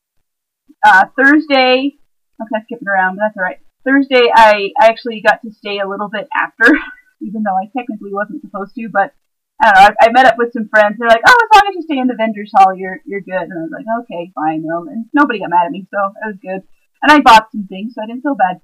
Uh, 0.86 1.06
Thursday, 1.18 1.98
I'm 2.40 2.48
kind 2.48 2.62
of 2.62 2.66
skipping 2.66 2.88
around, 2.88 3.16
but 3.16 3.24
that's 3.28 3.38
all 3.38 3.44
right. 3.44 3.60
Thursday, 3.86 4.30
I, 4.34 4.72
I 4.80 4.88
actually 4.88 5.22
got 5.22 5.42
to 5.42 5.52
stay 5.52 5.80
a 5.80 5.88
little 5.88 6.10
bit 6.10 6.28
after, 6.36 6.72
even 7.22 7.44
though 7.44 7.56
I 7.56 7.70
technically 7.76 8.14
wasn't 8.14 8.42
supposed 8.42 8.76
to, 8.76 8.90
but 8.92 9.14
I 9.62 9.66
don't 9.66 9.76
know, 9.76 9.96
I, 10.02 10.06
I 10.08 10.12
met 10.12 10.26
up 10.26 10.38
with 10.38 10.54
some 10.54 10.70
friends. 10.70 10.98
They're 10.98 11.08
like, 11.08 11.22
oh, 11.26 11.38
as 11.38 11.50
long 11.54 11.70
as 11.70 11.76
you 11.76 11.82
stay 11.84 12.00
in 12.00 12.08
the 12.08 12.18
vendors 12.18 12.52
hall, 12.56 12.74
you're 12.74 13.00
you're 13.06 13.22
good. 13.22 13.46
And 13.46 13.54
I 13.54 13.62
was 13.62 13.72
like, 13.72 13.86
okay, 14.02 14.32
fine. 14.34 14.66
Um, 14.66 14.88
and 14.88 15.06
nobody 15.14 15.40
got 15.40 15.52
mad 15.52 15.68
at 15.68 15.72
me, 15.72 15.88
so 15.92 16.00
it 16.08 16.26
was 16.26 16.38
good. 16.42 16.64
And 17.04 17.12
I 17.12 17.20
bought 17.20 17.52
some 17.52 17.68
things, 17.68 17.94
so 17.94 18.02
I 18.02 18.08
didn't 18.08 18.24
feel 18.24 18.36
bad. 18.36 18.62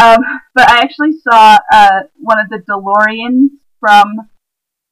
Um, 0.00 0.24
but 0.54 0.70
I 0.70 0.80
actually 0.80 1.12
saw 1.20 1.58
uh, 1.72 2.02
one 2.16 2.38
of 2.40 2.48
the 2.48 2.62
DeLoreans 2.68 3.48
from 3.80 4.30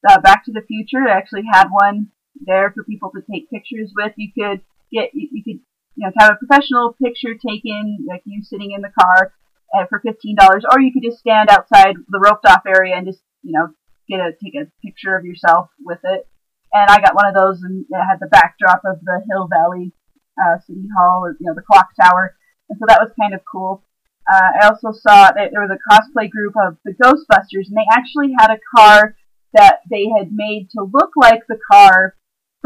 uh, 0.07 0.21
Back 0.21 0.45
to 0.45 0.53
the 0.53 0.63
Future. 0.67 1.05
They 1.05 1.13
actually 1.13 1.45
had 1.51 1.69
one 1.71 2.09
there 2.45 2.73
for 2.75 2.85
people 2.85 3.11
to 3.15 3.23
take 3.31 3.51
pictures 3.51 3.93
with. 3.97 4.13
You 4.17 4.33
could 4.37 4.61
get 4.93 5.11
you, 5.15 5.29
you 5.33 5.43
could 5.45 5.61
you 5.97 6.07
know 6.07 6.13
have 6.19 6.33
a 6.33 6.47
professional 6.47 6.95
picture 7.03 7.35
taken, 7.35 8.07
like 8.09 8.23
you 8.25 8.43
sitting 8.43 8.73
in 8.73 8.83
the 8.83 8.93
car, 8.99 9.33
uh, 9.75 9.87
for 9.89 10.01
fifteen 10.01 10.37
dollars, 10.37 10.65
or 10.71 10.81
you 10.81 10.93
could 10.93 11.03
just 11.03 11.19
stand 11.19 11.49
outside 11.51 11.97
the 12.09 12.21
roped 12.21 12.47
off 12.47 12.63
area 12.67 12.95
and 12.95 13.07
just 13.07 13.21
you 13.43 13.53
know 13.53 13.69
get 14.09 14.21
a 14.21 14.33
take 14.43 14.55
a 14.55 14.71
picture 14.85 15.17
of 15.17 15.25
yourself 15.25 15.71
with 15.85 16.01
it. 16.05 16.29
And 16.73 16.91
I 16.91 17.01
got 17.01 17.15
one 17.15 17.27
of 17.27 17.35
those, 17.35 17.63
and 17.63 17.85
it 17.89 18.05
had 18.05 18.21
the 18.21 18.29
backdrop 18.29 18.83
of 18.85 19.01
the 19.03 19.23
Hill 19.31 19.49
Valley 19.49 19.93
uh, 20.39 20.59
City 20.67 20.87
Hall, 20.97 21.25
or 21.25 21.37
you 21.41 21.47
know 21.47 21.55
the 21.55 21.63
clock 21.63 21.89
tower, 22.01 22.37
and 22.69 22.79
so 22.79 22.85
that 22.89 23.01
was 23.01 23.13
kind 23.21 23.35
of 23.35 23.41
cool. 23.51 23.83
Uh, 24.31 24.51
I 24.61 24.67
also 24.67 24.91
saw 24.93 25.31
that 25.31 25.51
there 25.53 25.63
was 25.63 25.71
a 25.71 25.85
cosplay 25.91 26.29
group 26.29 26.55
of 26.61 26.77
the 26.85 26.93
Ghostbusters, 26.93 27.69
and 27.69 27.77
they 27.77 27.87
actually 27.93 28.35
had 28.39 28.51
a 28.51 28.61
car 28.77 29.17
that 29.55 29.81
they 29.89 30.07
had 30.19 30.33
made 30.33 30.69
to 30.71 30.83
look 30.83 31.13
like 31.17 31.47
the 31.49 31.59
car 31.71 32.17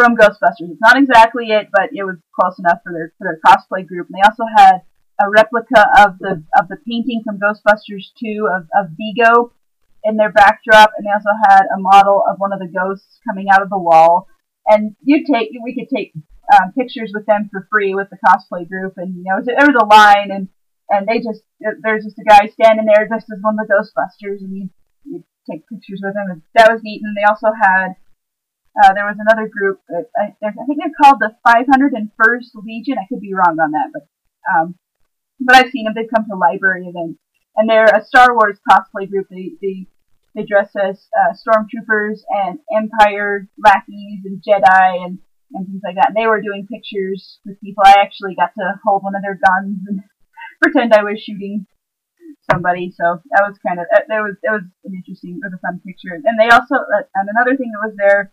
from 0.00 0.16
Ghostbusters. 0.16 0.72
It's 0.72 0.80
not 0.80 0.96
exactly 0.96 1.52
it, 1.52 1.68
but 1.70 1.92
it 1.92 2.04
was 2.04 2.16
close 2.32 2.58
enough 2.58 2.80
for 2.82 2.92
their 2.92 3.12
for 3.18 3.28
their 3.28 3.40
cosplay 3.44 3.86
group. 3.86 4.08
And 4.08 4.16
they 4.16 4.24
also 4.24 4.48
had 4.56 4.80
a 5.20 5.28
replica 5.28 5.84
of 6.00 6.16
the 6.18 6.42
of 6.56 6.68
the 6.68 6.80
painting 6.88 7.20
from 7.22 7.36
Ghostbusters 7.36 8.08
2 8.16 8.48
of, 8.48 8.62
of 8.72 8.96
Vigo 8.96 9.52
in 10.02 10.16
their 10.16 10.32
backdrop, 10.32 10.92
and 10.96 11.04
they 11.04 11.12
also 11.12 11.36
had 11.44 11.68
a 11.68 11.78
model 11.78 12.24
of 12.24 12.40
one 12.40 12.54
of 12.54 12.60
the 12.60 12.72
ghosts 12.72 13.20
coming 13.28 13.48
out 13.52 13.60
of 13.60 13.68
the 13.68 13.78
wall. 13.78 14.26
And 14.66 14.96
you 15.04 15.20
take 15.30 15.50
we 15.62 15.76
could 15.76 15.94
take 15.94 16.14
um, 16.48 16.72
pictures 16.72 17.12
with 17.12 17.26
them 17.26 17.50
for 17.52 17.68
free 17.70 17.94
with 17.94 18.08
the 18.08 18.16
cosplay 18.24 18.66
group, 18.66 18.94
and 18.96 19.14
you 19.16 19.24
know 19.28 19.44
there 19.44 19.68
was 19.68 19.76
a 19.76 19.84
line, 19.84 20.30
and 20.32 20.48
and 20.88 21.06
they 21.06 21.20
just 21.20 21.44
there's 21.82 22.04
just 22.04 22.18
a 22.18 22.24
guy 22.24 22.48
standing 22.48 22.86
there 22.86 23.06
dressed 23.06 23.28
as 23.28 23.42
one 23.42 23.60
of 23.60 23.68
the 23.68 23.74
Ghostbusters, 23.74 24.40
and 24.40 24.56
you 24.56 24.70
you 25.04 25.24
take 25.44 25.68
pictures 25.68 26.00
with 26.02 26.16
him, 26.16 26.32
and 26.32 26.42
that 26.54 26.72
was 26.72 26.80
neat. 26.82 27.02
And 27.04 27.14
they 27.14 27.28
also 27.28 27.52
had 27.52 28.00
uh, 28.78 28.94
there 28.94 29.06
was 29.06 29.18
another 29.18 29.48
group 29.48 29.80
I, 29.90 30.30
I 30.46 30.64
think 30.66 30.78
they're 30.78 31.02
called 31.02 31.18
the 31.20 31.34
501st 31.46 32.54
Legion. 32.64 32.98
I 32.98 33.06
could 33.08 33.20
be 33.20 33.34
wrong 33.34 33.58
on 33.58 33.72
that, 33.72 33.90
but 33.92 34.06
um, 34.46 34.74
but 35.40 35.56
I've 35.56 35.70
seen 35.70 35.84
them. 35.84 35.94
They've 35.94 36.10
come 36.14 36.26
to 36.28 36.36
library 36.36 36.86
events, 36.86 37.20
and 37.56 37.68
they're 37.68 37.84
a 37.84 38.04
Star 38.04 38.34
Wars 38.34 38.58
cosplay 38.70 39.10
group. 39.10 39.26
They 39.30 39.52
they 39.60 39.86
they 40.34 40.44
dress 40.44 40.70
as 40.76 41.08
uh, 41.18 41.34
stormtroopers 41.34 42.20
and 42.30 42.58
Empire 42.74 43.48
lackeys 43.58 44.22
and 44.24 44.42
Jedi 44.42 45.04
and 45.04 45.18
and 45.52 45.66
things 45.66 45.82
like 45.84 45.96
that. 45.96 46.08
And 46.08 46.16
they 46.16 46.28
were 46.28 46.40
doing 46.40 46.68
pictures 46.70 47.40
with 47.44 47.60
people. 47.60 47.82
I 47.84 47.98
actually 47.98 48.36
got 48.36 48.54
to 48.54 48.78
hold 48.84 49.02
one 49.02 49.16
of 49.16 49.22
their 49.22 49.38
guns 49.38 49.78
and 49.88 50.00
pretend 50.62 50.94
I 50.94 51.02
was 51.02 51.20
shooting 51.20 51.66
somebody. 52.50 52.94
So 52.94 53.18
that 53.34 53.44
was 53.46 53.58
kind 53.66 53.80
of 53.80 53.86
that 53.90 54.06
was 54.08 54.36
it 54.42 54.50
was 54.50 54.62
an 54.84 54.94
interesting, 54.94 55.40
it 55.42 55.44
was 55.44 55.58
a 55.58 55.66
fun 55.66 55.80
picture. 55.84 56.14
And 56.14 56.38
they 56.38 56.54
also 56.54 56.76
uh, 56.76 57.02
and 57.14 57.28
another 57.28 57.56
thing 57.56 57.72
that 57.72 57.88
was 57.88 57.96
there 57.98 58.32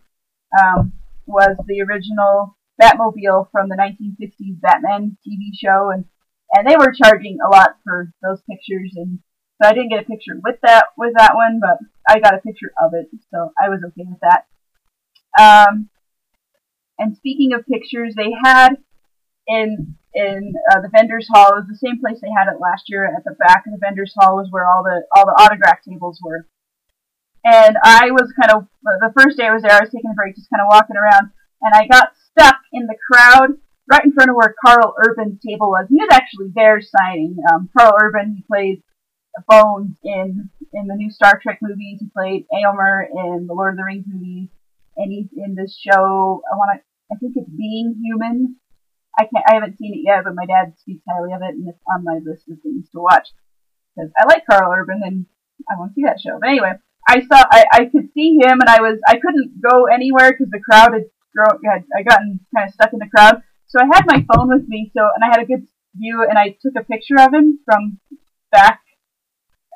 um, 0.59 0.93
was 1.25 1.55
the 1.67 1.81
original 1.81 2.57
Batmobile 2.81 3.49
from 3.51 3.69
the 3.69 3.75
1960s 3.75 4.61
Batman 4.61 5.17
TV 5.27 5.49
show, 5.55 5.89
and 5.91 6.05
and 6.53 6.67
they 6.67 6.77
were 6.77 6.93
charging 6.93 7.37
a 7.45 7.49
lot 7.49 7.71
for 7.83 8.11
those 8.21 8.41
pictures, 8.49 8.93
and 8.95 9.19
so 9.61 9.69
I 9.69 9.73
didn't 9.73 9.89
get 9.89 10.03
a 10.03 10.07
picture 10.07 10.39
with 10.43 10.57
that 10.63 10.85
with 10.97 11.13
that 11.17 11.35
one, 11.35 11.59
but 11.59 11.79
I 12.07 12.19
got 12.19 12.35
a 12.35 12.41
picture 12.41 12.71
of 12.81 12.93
it, 12.93 13.09
so 13.31 13.51
I 13.61 13.69
was 13.69 13.81
okay 13.85 14.05
with 14.07 14.19
that. 14.21 14.45
Um, 15.39 15.89
and 16.99 17.15
speaking 17.17 17.53
of 17.53 17.65
pictures, 17.65 18.13
they 18.15 18.31
had 18.43 18.77
in 19.47 19.95
in 20.13 20.53
uh, 20.71 20.81
the 20.81 20.89
vendors 20.89 21.27
hall. 21.31 21.53
It 21.53 21.61
was 21.61 21.69
the 21.69 21.87
same 21.87 21.99
place 21.99 22.19
they 22.21 22.33
had 22.35 22.51
it 22.51 22.59
last 22.61 22.85
year. 22.87 23.05
At 23.05 23.23
the 23.23 23.35
back 23.39 23.63
of 23.65 23.73
the 23.73 23.79
vendors 23.79 24.13
hall 24.17 24.35
was 24.35 24.47
where 24.51 24.67
all 24.67 24.83
the 24.83 25.03
all 25.15 25.25
the 25.25 25.37
autograph 25.41 25.79
tables 25.87 26.19
were. 26.23 26.45
And 27.47 27.77
I 27.81 28.11
was 28.11 28.33
kind 28.35 28.51
of, 28.51 28.67
the 28.83 29.13
first 29.15 29.37
day 29.37 29.47
I 29.47 29.53
was 29.53 29.63
there, 29.63 29.71
I 29.71 29.79
was 29.79 29.89
taking 29.89 30.11
a 30.11 30.19
break, 30.19 30.35
just 30.35 30.49
kind 30.49 30.59
of 30.59 30.67
walking 30.69 30.97
around, 30.97 31.31
and 31.61 31.73
I 31.73 31.87
got 31.87 32.11
stuck 32.31 32.59
in 32.73 32.87
the 32.87 32.97
crowd 33.09 33.55
right 33.89 34.03
in 34.03 34.11
front 34.11 34.29
of 34.29 34.35
where 34.35 34.53
Karl 34.65 34.93
Urban's 34.99 35.39
table 35.39 35.69
was. 35.69 35.87
He 35.87 35.95
was 35.95 36.11
actually 36.11 36.51
there 36.53 36.81
signing. 36.81 37.37
Um, 37.49 37.69
Karl 37.71 37.95
Urban, 38.01 38.35
he 38.35 38.43
played 38.43 38.83
Bones 39.47 39.95
in 40.03 40.49
in 40.73 40.87
the 40.87 40.95
new 40.95 41.09
Star 41.09 41.39
Trek 41.41 41.59
movies. 41.61 41.99
He 42.01 42.09
played 42.11 42.45
Éomer 42.51 43.05
in 43.05 43.47
the 43.47 43.53
Lord 43.53 43.73
of 43.73 43.77
the 43.77 43.83
Rings 43.83 44.05
movies, 44.07 44.49
and 44.97 45.11
he's 45.11 45.29
in 45.31 45.55
this 45.55 45.77
show. 45.77 46.41
I 46.51 46.55
want 46.55 46.81
to. 46.81 46.83
I 47.13 47.15
think 47.15 47.33
it's 47.37 47.49
Being 47.49 48.01
Human. 48.03 48.57
I 49.17 49.23
can't. 49.23 49.45
I 49.47 49.53
haven't 49.53 49.77
seen 49.77 49.93
it 49.93 50.03
yet, 50.03 50.23
but 50.25 50.35
my 50.35 50.47
dad 50.47 50.73
speaks 50.79 51.03
highly 51.07 51.31
of 51.33 51.41
it, 51.43 51.55
and 51.55 51.69
it's 51.69 51.79
on 51.95 52.03
my 52.03 52.19
list 52.25 52.49
of 52.49 52.59
things 52.61 52.89
to 52.91 52.99
watch 52.99 53.29
because 53.95 54.11
I 54.19 54.25
like 54.25 54.43
Karl 54.49 54.73
Urban 54.73 55.01
and 55.05 55.25
I 55.69 55.77
want 55.77 55.91
to 55.91 55.95
see 55.95 56.03
that 56.03 56.19
show. 56.19 56.37
But 56.39 56.49
anyway, 56.49 56.73
I 57.07 57.21
saw, 57.21 57.43
I, 57.49 57.65
I 57.71 57.85
could 57.85 58.09
see 58.13 58.37
him, 58.41 58.59
and 58.59 58.69
I 58.69 58.81
was, 58.81 58.99
I 59.07 59.17
couldn't 59.17 59.61
go 59.61 59.85
anywhere 59.85 60.31
because 60.31 60.51
the 60.51 60.59
crowd 60.59 60.93
had, 60.93 61.05
grown, 61.35 61.61
had, 61.63 61.83
I 61.95 62.03
gotten 62.03 62.39
kind 62.55 62.67
of 62.67 62.73
stuck 62.73 62.93
in 62.93 62.99
the 62.99 63.09
crowd. 63.13 63.41
So 63.67 63.79
I 63.79 63.85
had 63.85 64.05
my 64.07 64.25
phone 64.31 64.49
with 64.49 64.67
me, 64.67 64.91
so, 64.95 65.03
and 65.03 65.23
I 65.23 65.27
had 65.27 65.41
a 65.41 65.45
good 65.45 65.67
view, 65.95 66.25
and 66.27 66.37
I 66.37 66.55
took 66.61 66.73
a 66.77 66.83
picture 66.83 67.19
of 67.19 67.33
him 67.33 67.59
from 67.65 67.99
back, 68.51 68.81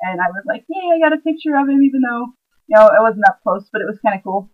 and 0.02 0.20
I 0.20 0.28
was 0.28 0.44
like, 0.46 0.64
hey, 0.68 0.88
I 0.94 0.98
got 0.98 1.16
a 1.16 1.20
picture 1.20 1.56
of 1.56 1.68
him, 1.68 1.82
even 1.82 2.00
though, 2.00 2.34
you 2.68 2.76
know, 2.76 2.86
it 2.86 3.02
wasn't 3.02 3.28
up 3.28 3.40
close, 3.42 3.68
but 3.72 3.80
it 3.80 3.88
was 3.88 3.98
kind 4.04 4.18
of 4.18 4.24
cool. 4.24 4.50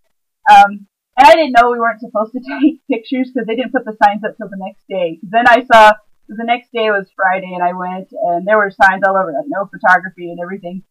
Um, 0.50 0.87
and 1.18 1.26
I 1.26 1.34
didn't 1.34 1.52
know 1.52 1.70
we 1.70 1.80
weren't 1.80 2.00
supposed 2.00 2.32
to 2.32 2.40
take 2.62 2.87
pictures 2.87 3.30
because 3.32 3.46
they 3.46 3.56
didn't 3.56 3.72
put 3.72 3.84
the 3.84 3.96
signs 4.02 4.22
up 4.25 4.37
till 4.37 4.48
the 4.48 4.62
next 4.62 4.87
day. 4.88 5.18
Then 5.22 5.46
I 5.48 5.64
saw 5.66 5.92
the 6.28 6.44
next 6.44 6.70
day 6.72 6.90
was 6.90 7.08
Friday, 7.16 7.52
and 7.54 7.62
I 7.62 7.72
went, 7.72 8.08
and 8.12 8.46
there 8.46 8.58
were 8.58 8.70
signs 8.70 9.02
all 9.06 9.16
over, 9.16 9.32
like 9.32 9.48
no 9.48 9.66
photography 9.66 10.30
and 10.30 10.38
everything. 10.40 10.82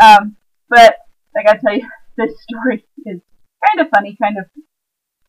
Um, 0.00 0.36
but 0.70 0.96
I 1.36 1.42
gotta 1.44 1.58
tell 1.60 1.76
you, 1.76 1.86
this 2.16 2.32
story 2.42 2.86
is 3.04 3.20
kind 3.68 3.84
of 3.84 3.90
funny, 3.94 4.16
kind 4.22 4.38
of, 4.38 4.46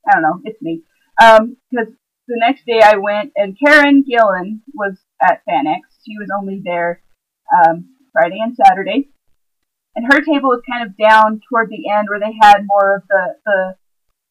I 0.07 0.13
don't 0.13 0.21
know, 0.21 0.39
it's 0.45 0.61
me. 0.61 0.83
Um, 1.21 1.57
cause 1.75 1.87
the 2.27 2.39
next 2.39 2.65
day 2.65 2.79
I 2.81 2.97
went 2.97 3.33
and 3.35 3.57
Karen 3.59 4.05
Gillan 4.07 4.61
was 4.73 4.97
at 5.21 5.41
FanX. 5.47 5.81
She 6.05 6.17
was 6.17 6.29
only 6.39 6.61
there, 6.63 7.01
um, 7.51 7.89
Friday 8.13 8.37
and 8.39 8.55
Saturday. 8.55 9.09
And 9.95 10.05
her 10.11 10.21
table 10.21 10.49
was 10.49 10.61
kind 10.69 10.87
of 10.87 10.97
down 10.97 11.41
toward 11.49 11.69
the 11.69 11.89
end 11.91 12.07
where 12.07 12.19
they 12.19 12.33
had 12.41 12.65
more 12.65 12.95
of 12.95 13.03
the, 13.09 13.35
the 13.45 13.75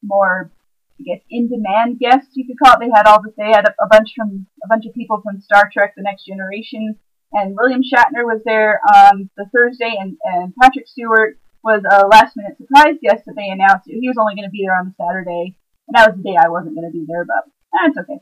more, 0.03 0.51
I 0.99 1.03
guess, 1.03 1.23
in-demand 1.29 1.99
guests, 1.99 2.31
you 2.33 2.47
could 2.47 2.57
call 2.63 2.77
it. 2.77 2.81
They 2.81 2.91
had 2.95 3.07
all 3.07 3.21
the, 3.21 3.33
they 3.37 3.51
had 3.53 3.67
a, 3.67 3.75
a 3.83 3.89
bunch 3.89 4.13
from, 4.17 4.47
a 4.65 4.69
bunch 4.69 4.87
of 4.87 4.95
people 4.95 5.21
from 5.23 5.41
Star 5.41 5.69
Trek 5.71 5.95
The 5.97 6.03
Next 6.03 6.25
Generation, 6.25 6.97
and 7.33 7.57
William 7.57 7.83
Shatner 7.83 8.25
was 8.25 8.43
there 8.45 8.81
on 8.87 9.31
the 9.37 9.47
Thursday, 9.55 9.95
and, 9.99 10.17
and 10.25 10.55
Patrick 10.61 10.89
Stewart, 10.89 11.39
was 11.63 11.83
a 11.85 12.07
last 12.07 12.37
minute 12.37 12.57
surprise 12.57 12.97
guest 13.03 13.25
that 13.27 13.37
they 13.37 13.49
announced. 13.49 13.85
He 13.85 14.09
was 14.09 14.17
only 14.19 14.35
going 14.35 14.49
to 14.49 14.53
be 14.53 14.65
there 14.65 14.79
on 14.79 14.89
the 14.89 14.97
Saturday, 14.97 15.57
and 15.89 15.93
that 15.93 16.09
was 16.09 16.17
the 16.17 16.25
day 16.25 16.37
I 16.37 16.49
wasn't 16.49 16.75
going 16.75 16.89
to 16.89 16.93
be 16.93 17.05
there, 17.07 17.25
but 17.25 17.45
that's 17.73 17.97
eh, 17.97 18.01
okay. 18.01 18.21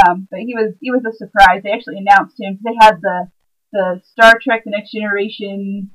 Um, 0.00 0.28
but 0.30 0.40
he 0.40 0.54
was 0.54 0.74
he 0.80 0.90
was 0.90 1.04
a 1.04 1.12
surprise. 1.12 1.62
They 1.62 1.72
actually 1.72 1.98
announced 1.98 2.40
him. 2.40 2.58
They 2.64 2.76
had 2.80 3.00
the 3.00 3.28
the 3.72 4.00
Star 4.04 4.40
Trek: 4.42 4.64
The 4.64 4.70
Next 4.70 4.92
Generation 4.92 5.90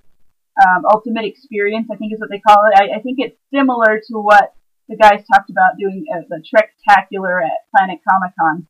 um, 0.62 0.86
Ultimate 0.86 1.25
Experience, 1.25 1.89
I 1.91 1.96
think 1.96 2.13
is 2.13 2.20
what 2.20 2.29
they 2.29 2.41
call 2.41 2.70
it. 2.70 2.77
I, 2.77 2.98
I 2.98 3.01
think 3.01 3.17
it's 3.20 3.38
similar 3.53 3.98
to 3.98 4.13
what 4.22 4.53
the 4.89 4.98
guys 4.98 5.25
talked 5.32 5.50
about 5.50 5.79
doing 5.79 6.05
uh, 6.13 6.22
the 6.29 6.43
Trektacular 6.43 7.43
at 7.43 7.65
Planet 7.75 8.00
Comic 8.08 8.34
Con. 8.38 8.67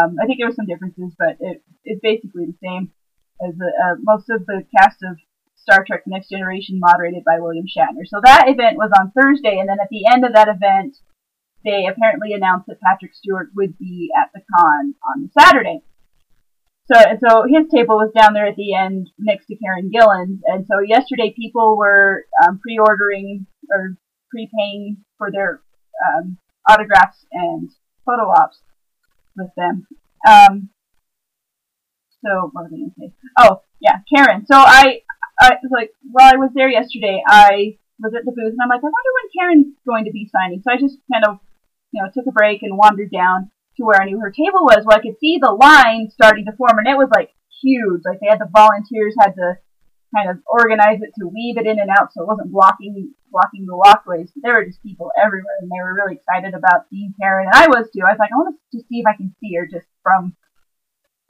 Um, 0.00 0.16
I 0.22 0.26
think 0.26 0.38
there 0.38 0.48
were 0.48 0.54
some 0.54 0.66
differences, 0.66 1.12
but 1.18 1.36
it, 1.40 1.62
it's 1.84 2.00
basically 2.00 2.46
the 2.46 2.56
same 2.62 2.92
as 3.46 3.54
the, 3.56 3.66
uh, 3.66 3.96
most 4.02 4.30
of 4.30 4.46
the 4.46 4.64
cast 4.76 4.98
of 5.02 5.16
Star 5.56 5.84
Trek 5.86 6.02
Next 6.06 6.30
Generation 6.30 6.80
moderated 6.80 7.22
by 7.24 7.38
William 7.38 7.66
Shatner. 7.66 8.06
So 8.06 8.20
that 8.24 8.48
event 8.48 8.76
was 8.76 8.90
on 8.98 9.12
Thursday, 9.12 9.58
and 9.58 9.68
then 9.68 9.78
at 9.80 9.88
the 9.90 10.06
end 10.10 10.24
of 10.24 10.32
that 10.34 10.48
event, 10.48 10.96
they 11.64 11.86
apparently 11.86 12.32
announced 12.32 12.66
that 12.68 12.80
Patrick 12.80 13.14
Stewart 13.14 13.50
would 13.54 13.78
be 13.78 14.10
at 14.16 14.30
the 14.32 14.40
con 14.56 14.94
on 15.14 15.30
Saturday. 15.38 15.82
So, 16.92 16.98
so 17.24 17.44
his 17.46 17.70
table 17.70 17.96
was 17.96 18.10
down 18.16 18.32
there 18.34 18.46
at 18.46 18.56
the 18.56 18.74
end 18.74 19.10
next 19.18 19.46
to 19.46 19.56
Karen 19.56 19.90
Gillan's, 19.92 20.40
and 20.46 20.66
so 20.66 20.80
yesterday 20.80 21.32
people 21.36 21.76
were 21.76 22.24
um, 22.42 22.58
pre-ordering 22.58 23.46
or 23.70 23.96
prepaying 24.30 25.04
for 25.18 25.30
their 25.30 25.60
um, 26.08 26.38
autographs 26.68 27.24
and 27.32 27.70
photo 28.04 28.28
ops 28.30 28.58
with 29.36 29.50
them. 29.56 29.86
Um, 30.26 30.70
so 32.24 32.50
what 32.52 32.64
was 32.64 32.72
I 32.72 32.76
going 32.76 32.92
to 32.92 33.00
say? 33.00 33.12
Oh, 33.38 33.62
yeah, 33.80 34.04
Karen. 34.12 34.46
So 34.46 34.56
I 34.56 35.02
I 35.40 35.56
was 35.62 35.72
like, 35.72 35.90
while 36.04 36.32
I 36.32 36.36
was 36.36 36.50
there 36.54 36.68
yesterday, 36.68 37.22
I 37.26 37.78
was 37.98 38.12
at 38.12 38.24
the 38.24 38.32
booth 38.32 38.52
and 38.52 38.60
I'm 38.60 38.68
like, 38.68 38.84
I 38.84 38.92
wonder 38.92 39.12
when 39.16 39.32
Karen's 39.32 39.72
going 39.88 40.04
to 40.04 40.12
be 40.12 40.28
signing. 40.28 40.60
So 40.60 40.72
I 40.72 40.76
just 40.76 41.00
kind 41.12 41.24
of, 41.24 41.40
you 41.92 42.02
know, 42.02 42.08
took 42.12 42.28
a 42.28 42.32
break 42.32 42.62
and 42.62 42.76
wandered 42.76 43.10
down 43.10 43.50
to 43.76 43.84
where 43.84 44.00
I 44.00 44.04
knew 44.04 44.20
her 44.20 44.30
table 44.30 44.68
was. 44.68 44.84
Well, 44.84 44.98
I 44.98 45.02
could 45.02 45.16
see 45.18 45.40
the 45.40 45.52
line 45.52 46.12
starting 46.12 46.44
to 46.44 46.56
form 46.56 46.76
and 46.76 46.88
it 46.88 47.00
was 47.00 47.08
like 47.08 47.32
huge. 47.62 48.02
Like 48.04 48.20
they 48.20 48.28
had 48.28 48.40
the 48.40 48.52
volunteers 48.52 49.16
had 49.18 49.32
to 49.40 49.56
kind 50.14 50.28
of 50.28 50.44
organize 50.44 51.00
it 51.00 51.14
to 51.16 51.28
weave 51.28 51.56
it 51.56 51.66
in 51.66 51.78
and 51.78 51.88
out 51.88 52.12
so 52.12 52.22
it 52.22 52.28
wasn't 52.28 52.50
blocking 52.52 53.14
blocking 53.32 53.64
the 53.64 53.76
walkways. 53.76 54.28
But 54.34 54.42
there 54.44 54.54
were 54.60 54.66
just 54.66 54.82
people 54.82 55.08
everywhere 55.16 55.56
and 55.60 55.70
they 55.70 55.80
were 55.80 55.96
really 55.96 56.20
excited 56.20 56.52
about 56.52 56.90
seeing 56.90 57.14
Karen 57.16 57.48
and 57.48 57.56
I 57.56 57.68
was 57.68 57.88
too. 57.88 58.04
I 58.04 58.12
was 58.12 58.20
like, 58.20 58.32
I 58.32 58.36
want 58.36 58.52
to 58.52 58.76
just 58.76 58.88
see 58.88 59.00
if 59.00 59.06
I 59.08 59.16
can 59.16 59.34
see 59.40 59.56
her 59.56 59.64
just 59.64 59.88
from 60.02 60.36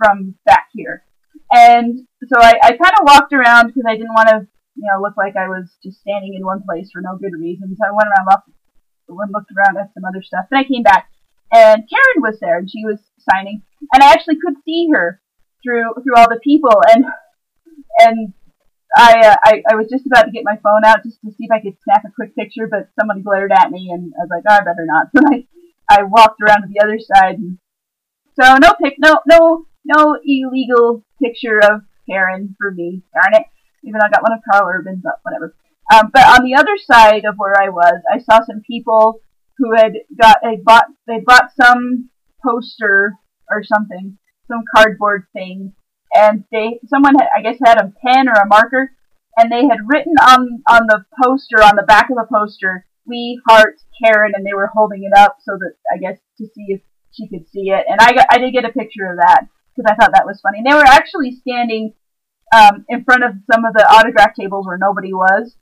from 0.03 0.35
back 0.47 0.60
here. 0.73 1.05
And 1.53 2.07
so 2.23 2.41
I, 2.41 2.55
I 2.63 2.71
kind 2.77 2.95
of 3.01 3.07
walked 3.07 3.33
around 3.33 3.69
because 3.69 3.85
I 3.87 3.97
didn't 3.97 4.15
want 4.15 4.29
to, 4.29 4.47
you 4.77 4.87
know, 4.87 5.03
look 5.03 5.17
like 5.17 5.37
I 5.37 5.49
was 5.49 5.77
just 5.83 6.01
standing 6.01 6.35
in 6.35 6.45
one 6.45 6.63
place 6.63 6.91
for 6.93 7.03
no 7.03 7.17
good 7.19 7.35
reason. 7.39 7.77
So 7.77 7.87
I 7.87 7.91
went 7.91 8.09
around, 8.09 8.27
looked, 8.31 9.33
looked 9.33 9.53
around 9.57 9.77
at 9.77 9.93
some 9.95 10.05
other 10.05 10.23
stuff. 10.23 10.47
Then 10.51 10.61
I 10.61 10.65
came 10.65 10.83
back, 10.83 11.11
and 11.53 11.89
Karen 11.89 12.23
was 12.23 12.39
there, 12.41 12.59
and 12.59 12.71
she 12.71 12.85
was 12.85 12.99
signing, 13.19 13.63
and 13.93 14.03
I 14.03 14.13
actually 14.13 14.37
could 14.37 14.55
see 14.65 14.89
her 14.93 15.21
through 15.63 15.95
through 16.03 16.17
all 16.17 16.29
the 16.29 16.41
people. 16.43 16.71
And 16.95 17.05
and 17.99 18.33
I, 18.97 19.21
uh, 19.27 19.37
I 19.45 19.63
I 19.73 19.75
was 19.75 19.89
just 19.91 20.07
about 20.07 20.25
to 20.25 20.31
get 20.31 20.45
my 20.45 20.57
phone 20.63 20.85
out 20.85 21.03
just 21.03 21.19
to 21.25 21.31
see 21.33 21.45
if 21.45 21.51
I 21.51 21.61
could 21.61 21.77
snap 21.83 22.05
a 22.07 22.13
quick 22.15 22.37
picture, 22.37 22.69
but 22.71 22.89
someone 22.99 23.23
glared 23.23 23.53
at 23.53 23.71
me, 23.71 23.91
and 23.93 24.13
I 24.15 24.23
was 24.23 24.31
like, 24.31 24.45
oh, 24.49 24.55
I 24.55 24.65
better 24.65 24.87
not. 24.87 25.09
So 25.17 25.23
I 25.27 25.47
I 25.91 26.03
walked 26.05 26.41
around 26.41 26.63
to 26.63 26.69
the 26.69 26.81
other 26.83 26.99
side, 27.01 27.37
and 27.39 27.59
so 28.41 28.57
no 28.59 28.75
pic, 28.81 28.95
no 28.99 29.19
no 29.27 29.67
no 29.85 30.17
illegal 30.25 31.05
picture 31.23 31.59
of 31.59 31.83
Karen 32.09 32.55
for 32.59 32.71
me. 32.71 33.03
Darn 33.15 33.41
it! 33.41 33.47
Even 33.85 33.99
though 34.01 34.07
I 34.07 34.11
got 34.11 34.23
one 34.23 34.33
of 34.33 34.41
Karl 34.51 34.69
Urban, 34.69 35.01
but 35.03 35.21
whatever. 35.23 35.55
Um, 35.93 36.11
but 36.13 36.23
on 36.23 36.45
the 36.45 36.55
other 36.55 36.77
side 36.77 37.25
of 37.25 37.35
where 37.37 37.61
I 37.61 37.69
was, 37.69 38.01
I 38.13 38.19
saw 38.19 38.45
some 38.45 38.63
people 38.67 39.21
who 39.59 39.75
had 39.75 39.93
got 40.21 40.39
they 40.43 40.57
bought 40.63 40.87
they 41.07 41.21
bought 41.25 41.51
some 41.61 42.11
poster 42.45 43.15
or 43.51 43.65
something, 43.65 44.19
some 44.49 44.63
cardboard 44.75 45.27
thing, 45.33 45.73
and 46.15 46.45
they 46.53 46.81
someone 46.87 47.15
had, 47.15 47.29
I 47.37 47.43
guess 47.43 47.59
had 47.65 47.79
a 47.79 47.93
pen 48.05 48.29
or 48.29 48.35
a 48.35 48.47
marker, 48.47 48.93
and 49.37 49.51
they 49.51 49.63
had 49.63 49.87
written 49.87 50.15
on 50.21 50.63
on 50.69 50.87
the 50.87 51.05
poster 51.23 51.63
on 51.63 51.77
the 51.77 51.87
back 51.87 52.09
of 52.11 52.17
the 52.17 52.27
poster, 52.33 52.87
"We 53.07 53.41
heart 53.49 53.77
Karen," 54.03 54.33
and 54.35 54.47
they 54.47 54.55
were 54.55 54.71
holding 54.73 55.05
it 55.05 55.17
up 55.19 55.39
so 55.41 55.53
that 55.59 55.75
I 55.93 55.99
guess 55.99 56.19
to 56.39 56.47
see 56.47 56.67
if 56.69 56.83
she 57.13 57.29
could 57.29 57.49
see 57.49 57.71
it, 57.71 57.85
and 57.89 58.01
I 58.01 58.13
got 58.13 58.27
I 58.31 58.39
did 58.39 58.53
get 58.53 58.65
a 58.65 58.73
picture 58.73 59.11
of 59.11 59.19
that 59.19 59.49
because 59.75 59.91
I 59.91 59.95
thought 59.95 60.13
that 60.15 60.27
was 60.27 60.41
funny. 60.41 60.59
And 60.59 60.67
they 60.67 60.75
were 60.75 60.85
actually 60.85 61.33
standing 61.33 61.95
um, 62.55 62.85
in 62.89 63.05
front 63.05 63.25
of 63.25 63.33
some 63.51 63.65
of 63.65 63.75
the 63.75 63.87
autograph 63.87 64.35
tables 64.35 64.67
where 64.67 64.79
nobody 64.79 65.13
was, 65.13 65.55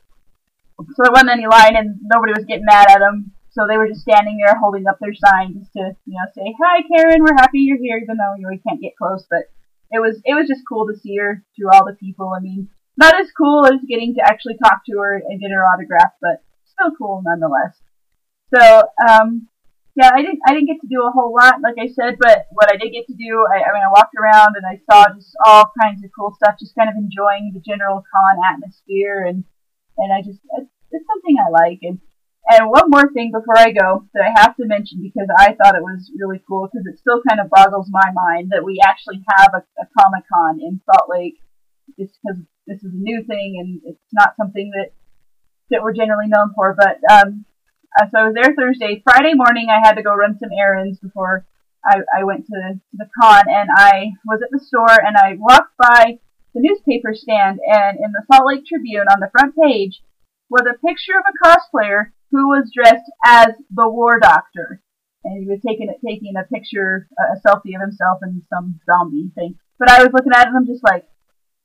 so 0.79 1.03
there 1.03 1.13
wasn't 1.13 1.31
any 1.31 1.47
line, 1.47 1.75
and 1.75 1.99
nobody 2.03 2.33
was 2.33 2.45
getting 2.47 2.65
mad 2.65 2.91
at 2.91 3.01
them. 3.01 3.33
So 3.51 3.67
they 3.69 3.77
were 3.77 3.89
just 3.89 4.03
standing 4.03 4.39
there 4.39 4.55
holding 4.55 4.87
up 4.87 4.99
their 5.01 5.15
sign 5.15 5.59
just 5.59 5.73
to, 5.73 5.97
you 6.07 6.15
know, 6.15 6.31
say, 6.35 6.55
"Hi, 6.63 6.83
Karen, 6.87 7.23
we're 7.23 7.35
happy 7.35 7.61
you're 7.61 7.79
here," 7.79 7.99
even 7.99 8.17
though 8.17 8.35
you 8.37 8.43
know 8.43 8.51
we 8.51 8.63
can't 8.63 8.81
get 8.81 8.97
close. 8.97 9.27
But 9.29 9.51
it 9.91 9.99
was 9.99 10.21
it 10.25 10.35
was 10.35 10.47
just 10.47 10.63
cool 10.69 10.87
to 10.87 10.97
see 10.97 11.17
her 11.17 11.43
through 11.57 11.71
all 11.73 11.85
the 11.85 11.97
people. 11.99 12.33
I 12.37 12.41
mean, 12.41 12.69
not 12.97 13.19
as 13.19 13.33
cool 13.37 13.67
as 13.67 13.81
getting 13.89 14.15
to 14.15 14.23
actually 14.23 14.57
talk 14.59 14.85
to 14.87 14.99
her 14.99 15.17
and 15.17 15.41
get 15.41 15.51
her 15.51 15.65
autograph, 15.65 16.13
but 16.21 16.45
still 16.67 16.95
cool 16.97 17.23
nonetheless. 17.25 17.75
So, 18.55 18.83
um, 19.09 19.49
yeah, 19.99 20.15
I 20.15 20.23
didn't 20.23 20.39
I 20.47 20.55
didn't 20.55 20.71
get 20.71 20.81
to 20.81 20.87
do 20.87 21.03
a 21.03 21.11
whole 21.11 21.35
lot, 21.35 21.59
like 21.59 21.75
I 21.75 21.91
said, 21.91 22.23
but 22.23 22.47
what 22.55 22.71
I 22.71 22.79
did 22.79 22.95
get 22.95 23.11
to 23.11 23.19
do, 23.19 23.43
I, 23.51 23.67
I 23.67 23.75
mean, 23.75 23.83
I 23.83 23.91
walked 23.91 24.15
around 24.15 24.55
and 24.55 24.63
I 24.63 24.79
saw 24.87 25.11
just 25.11 25.35
all 25.45 25.75
kinds 25.75 26.05
of 26.05 26.15
cool 26.15 26.39
stuff, 26.39 26.55
just 26.55 26.79
kind 26.79 26.87
of 26.87 26.95
enjoying 26.95 27.51
the 27.51 27.59
general 27.67 28.07
con 28.07 28.39
atmosphere, 28.47 29.27
and 29.27 29.43
and 29.99 30.15
I 30.15 30.23
just 30.23 30.39
it's, 30.55 30.71
it's 30.95 31.03
something 31.03 31.35
I 31.43 31.51
like. 31.51 31.83
And 31.83 31.99
and 32.47 32.71
one 32.71 32.95
more 32.95 33.11
thing 33.11 33.35
before 33.35 33.59
I 33.59 33.75
go 33.75 34.07
that 34.15 34.23
I 34.23 34.39
have 34.39 34.55
to 34.63 34.71
mention 34.71 35.03
because 35.03 35.27
I 35.35 35.59
thought 35.59 35.75
it 35.75 35.83
was 35.83 36.15
really 36.15 36.41
cool 36.47 36.71
because 36.71 36.87
it 36.87 37.03
still 37.03 37.19
kind 37.27 37.43
of 37.43 37.51
boggles 37.51 37.91
my 37.91 38.15
mind 38.15 38.55
that 38.55 38.63
we 38.63 38.79
actually 38.79 39.19
have 39.35 39.51
a, 39.51 39.67
a 39.83 39.87
Comic 39.99 40.31
Con 40.31 40.63
in 40.63 40.81
Salt 40.87 41.11
Lake 41.11 41.43
just 41.99 42.15
because 42.23 42.39
this 42.71 42.79
is 42.87 42.95
a 42.95 43.03
new 43.03 43.27
thing 43.27 43.59
and 43.59 43.83
it's 43.83 44.15
not 44.15 44.39
something 44.39 44.71
that 44.79 44.95
that 45.75 45.83
we're 45.83 45.93
generally 45.93 46.31
known 46.31 46.55
for. 46.55 46.79
But 46.79 47.03
um, 47.11 47.45
uh, 47.99 48.07
so 48.11 48.19
I 48.19 48.25
was 48.25 48.35
there 48.35 48.55
Thursday. 48.55 49.03
Friday 49.05 49.35
morning, 49.35 49.69
I 49.71 49.87
had 49.87 49.95
to 49.95 50.03
go 50.03 50.15
run 50.15 50.39
some 50.39 50.51
errands 50.53 50.99
before 50.99 51.47
I, 51.85 52.01
I 52.19 52.25
went 52.25 52.47
to, 52.47 52.81
the 52.93 53.09
con, 53.21 53.45
and 53.49 53.69
I 53.75 54.13
was 54.27 54.41
at 54.43 54.51
the 54.51 54.65
store 54.65 54.91
and 54.91 55.17
I 55.17 55.37
walked 55.39 55.77
by 55.79 56.19
the 56.55 56.61
newspaper 56.61 57.15
stand, 57.15 57.61
and 57.65 57.99
in 57.99 58.13
the 58.13 58.25
Salt 58.31 58.47
Lake 58.47 58.67
Tribune 58.67 59.07
on 59.13 59.21
the 59.21 59.31
front 59.31 59.55
page 59.55 60.03
was 60.51 60.63
a 60.63 60.79
picture 60.87 61.13
of 61.17 61.25
a 61.29 61.39
cosplayer 61.45 62.13
who 62.31 62.49
was 62.49 62.73
dressed 62.75 63.09
as 63.25 63.49
the 63.71 63.89
War 63.89 64.19
Doctor, 64.21 64.83
and 65.25 65.43
he 65.43 65.49
was 65.49 65.61
taking 65.67 65.89
it, 65.89 66.01
taking 66.05 66.35
a 66.37 66.45
picture, 66.53 67.09
a 67.19 67.39
selfie 67.47 67.77
of 67.77 67.83
himself 67.83 68.19
and 68.23 68.43
some 68.53 68.81
zombie 68.87 69.31
thing. 69.35 69.57
But 69.79 69.91
I 69.91 70.03
was 70.03 70.13
looking 70.13 70.33
at 70.35 70.47
it, 70.47 70.49
and 70.49 70.57
I'm 70.57 70.67
just 70.67 70.83
like, 70.83 71.07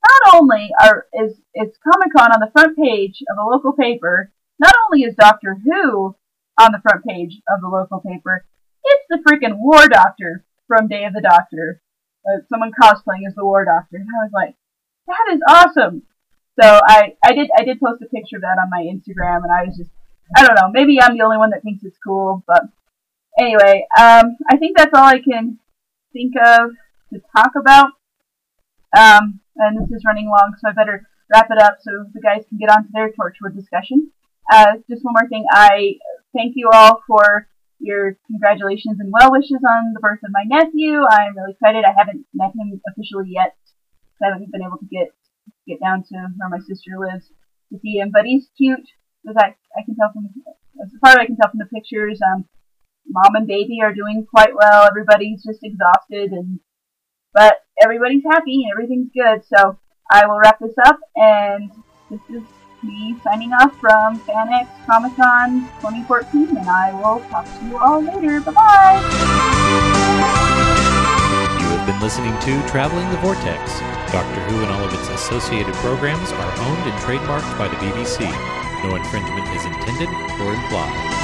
not 0.04 0.36
only 0.36 0.70
are 0.80 1.06
is 1.14 1.32
is 1.54 1.76
Comic 1.82 2.12
Con 2.16 2.32
on 2.32 2.40
the 2.40 2.52
front 2.52 2.76
page 2.76 3.22
of 3.30 3.38
a 3.38 3.48
local 3.48 3.72
paper, 3.72 4.32
not 4.58 4.74
only 4.86 5.04
is 5.04 5.14
Doctor 5.14 5.56
Who 5.64 6.16
on 6.58 6.72
the 6.72 6.80
front 6.82 7.04
page 7.04 7.40
of 7.48 7.60
the 7.60 7.68
local 7.68 8.00
paper, 8.00 8.44
it's 8.84 9.06
the 9.08 9.22
freaking 9.28 9.58
War 9.58 9.88
Doctor 9.88 10.44
from 10.68 10.88
Day 10.88 11.04
of 11.04 11.12
the 11.14 11.20
Doctor. 11.20 11.80
Uh, 12.26 12.40
someone 12.48 12.72
cosplaying 12.72 13.26
as 13.28 13.34
the 13.34 13.44
War 13.44 13.64
Doctor, 13.64 13.96
and 13.96 14.08
I 14.08 14.24
was 14.24 14.30
like, 14.32 14.56
that 15.06 15.34
is 15.34 15.40
awesome. 15.46 16.02
So 16.60 16.80
I 16.86 17.14
I 17.22 17.32
did 17.32 17.50
I 17.56 17.64
did 17.64 17.80
post 17.80 18.02
a 18.02 18.06
picture 18.06 18.36
of 18.36 18.42
that 18.42 18.58
on 18.62 18.70
my 18.70 18.82
Instagram, 18.82 19.42
and 19.42 19.52
I 19.52 19.64
was 19.64 19.76
just 19.76 19.90
I 20.36 20.44
don't 20.44 20.54
know. 20.54 20.70
Maybe 20.72 21.00
I'm 21.00 21.18
the 21.18 21.24
only 21.24 21.36
one 21.36 21.50
that 21.50 21.62
thinks 21.62 21.84
it's 21.84 21.98
cool, 22.04 22.42
but 22.46 22.62
anyway, 23.38 23.86
um, 23.98 24.36
I 24.48 24.56
think 24.56 24.76
that's 24.76 24.94
all 24.94 25.04
I 25.04 25.20
can 25.20 25.58
think 26.12 26.34
of 26.36 26.70
to 27.12 27.20
talk 27.36 27.52
about. 27.58 27.88
Um, 28.96 29.40
and 29.56 29.76
this 29.76 29.90
is 29.90 30.04
running 30.06 30.26
long, 30.26 30.54
so 30.58 30.70
I 30.70 30.72
better 30.72 31.06
wrap 31.32 31.48
it 31.50 31.60
up 31.60 31.78
so 31.80 31.90
the 32.12 32.20
guys 32.20 32.44
can 32.48 32.58
get 32.58 32.70
on 32.70 32.84
to 32.84 32.90
their 32.92 33.10
Torchwood 33.10 33.54
discussion. 33.54 34.10
Uh, 34.50 34.76
just 34.88 35.04
one 35.04 35.14
more 35.18 35.28
thing. 35.28 35.44
I 35.50 35.94
thank 36.36 36.52
you 36.56 36.70
all 36.72 37.02
for 37.06 37.48
your 37.80 38.16
congratulations 38.26 38.98
and 39.00 39.12
well 39.12 39.32
wishes 39.32 39.60
on 39.68 39.92
the 39.92 40.00
birth 40.00 40.20
of 40.24 40.30
my 40.32 40.44
nephew. 40.46 41.02
I'm 41.08 41.36
really 41.36 41.52
excited. 41.52 41.84
I 41.84 41.94
haven't 41.96 42.26
met 42.34 42.52
him 42.54 42.80
officially 42.88 43.30
yet. 43.30 43.56
I 44.22 44.28
haven't 44.28 44.52
been 44.52 44.62
able 44.62 44.78
to 44.78 44.86
get 44.86 45.12
get 45.66 45.80
down 45.80 46.04
to 46.04 46.16
where 46.36 46.48
my 46.48 46.58
sister 46.58 46.92
lives 46.98 47.28
to 47.72 47.78
see 47.80 47.98
him, 47.98 48.10
but 48.12 48.24
he's 48.24 48.48
cute 48.56 48.88
as 49.28 49.36
I, 49.36 49.54
I 49.76 49.84
can 49.84 49.96
tell 49.96 50.12
from 50.12 50.28
as 50.82 50.90
far 51.00 51.12
as 51.12 51.18
I 51.18 51.26
can 51.26 51.36
tell 51.36 51.50
from 51.50 51.60
the 51.60 51.72
pictures, 51.72 52.20
um, 52.22 52.44
mom 53.08 53.34
and 53.34 53.46
baby 53.46 53.78
are 53.82 53.94
doing 53.94 54.26
quite 54.28 54.54
well. 54.54 54.86
Everybody's 54.86 55.42
just 55.42 55.60
exhausted, 55.62 56.32
and 56.32 56.60
but 57.32 57.56
everybody's 57.82 58.24
happy 58.30 58.64
and 58.64 58.72
everything's 58.72 59.10
good. 59.14 59.44
So 59.44 59.78
I 60.10 60.26
will 60.26 60.38
wrap 60.38 60.58
this 60.60 60.74
up, 60.86 60.98
and 61.16 61.70
this 62.10 62.20
is 62.30 62.42
me 62.84 63.16
signing 63.24 63.52
off 63.52 63.74
from 63.80 64.20
FanX 64.20 64.68
Comic 64.86 65.16
Con 65.16 65.62
2014, 65.80 66.56
and 66.56 66.68
I 66.68 66.92
will 66.92 67.20
talk 67.30 67.46
to 67.46 67.66
you 67.66 67.78
all 67.78 68.02
later. 68.02 68.40
Bye 68.40 68.52
bye. 68.52 69.00
You 71.58 71.66
have 71.66 71.86
been 71.86 72.00
listening 72.00 72.38
to 72.40 72.68
Traveling 72.68 73.08
the 73.10 73.18
Vortex. 73.18 73.80
Doctor 74.12 74.40
Who 74.46 74.62
and 74.62 74.70
all 74.70 74.84
of 74.84 74.92
its 74.94 75.08
associated 75.10 75.74
programs 75.82 76.30
are 76.32 76.52
owned 76.60 76.84
and 76.86 76.98
trademarked 77.02 77.58
by 77.58 77.68
the 77.68 77.76
BBC. 77.76 78.30
No 78.84 78.94
infringement 78.96 79.48
is 79.56 79.64
intended 79.64 80.08
or 80.40 80.52
implied. 80.54 81.23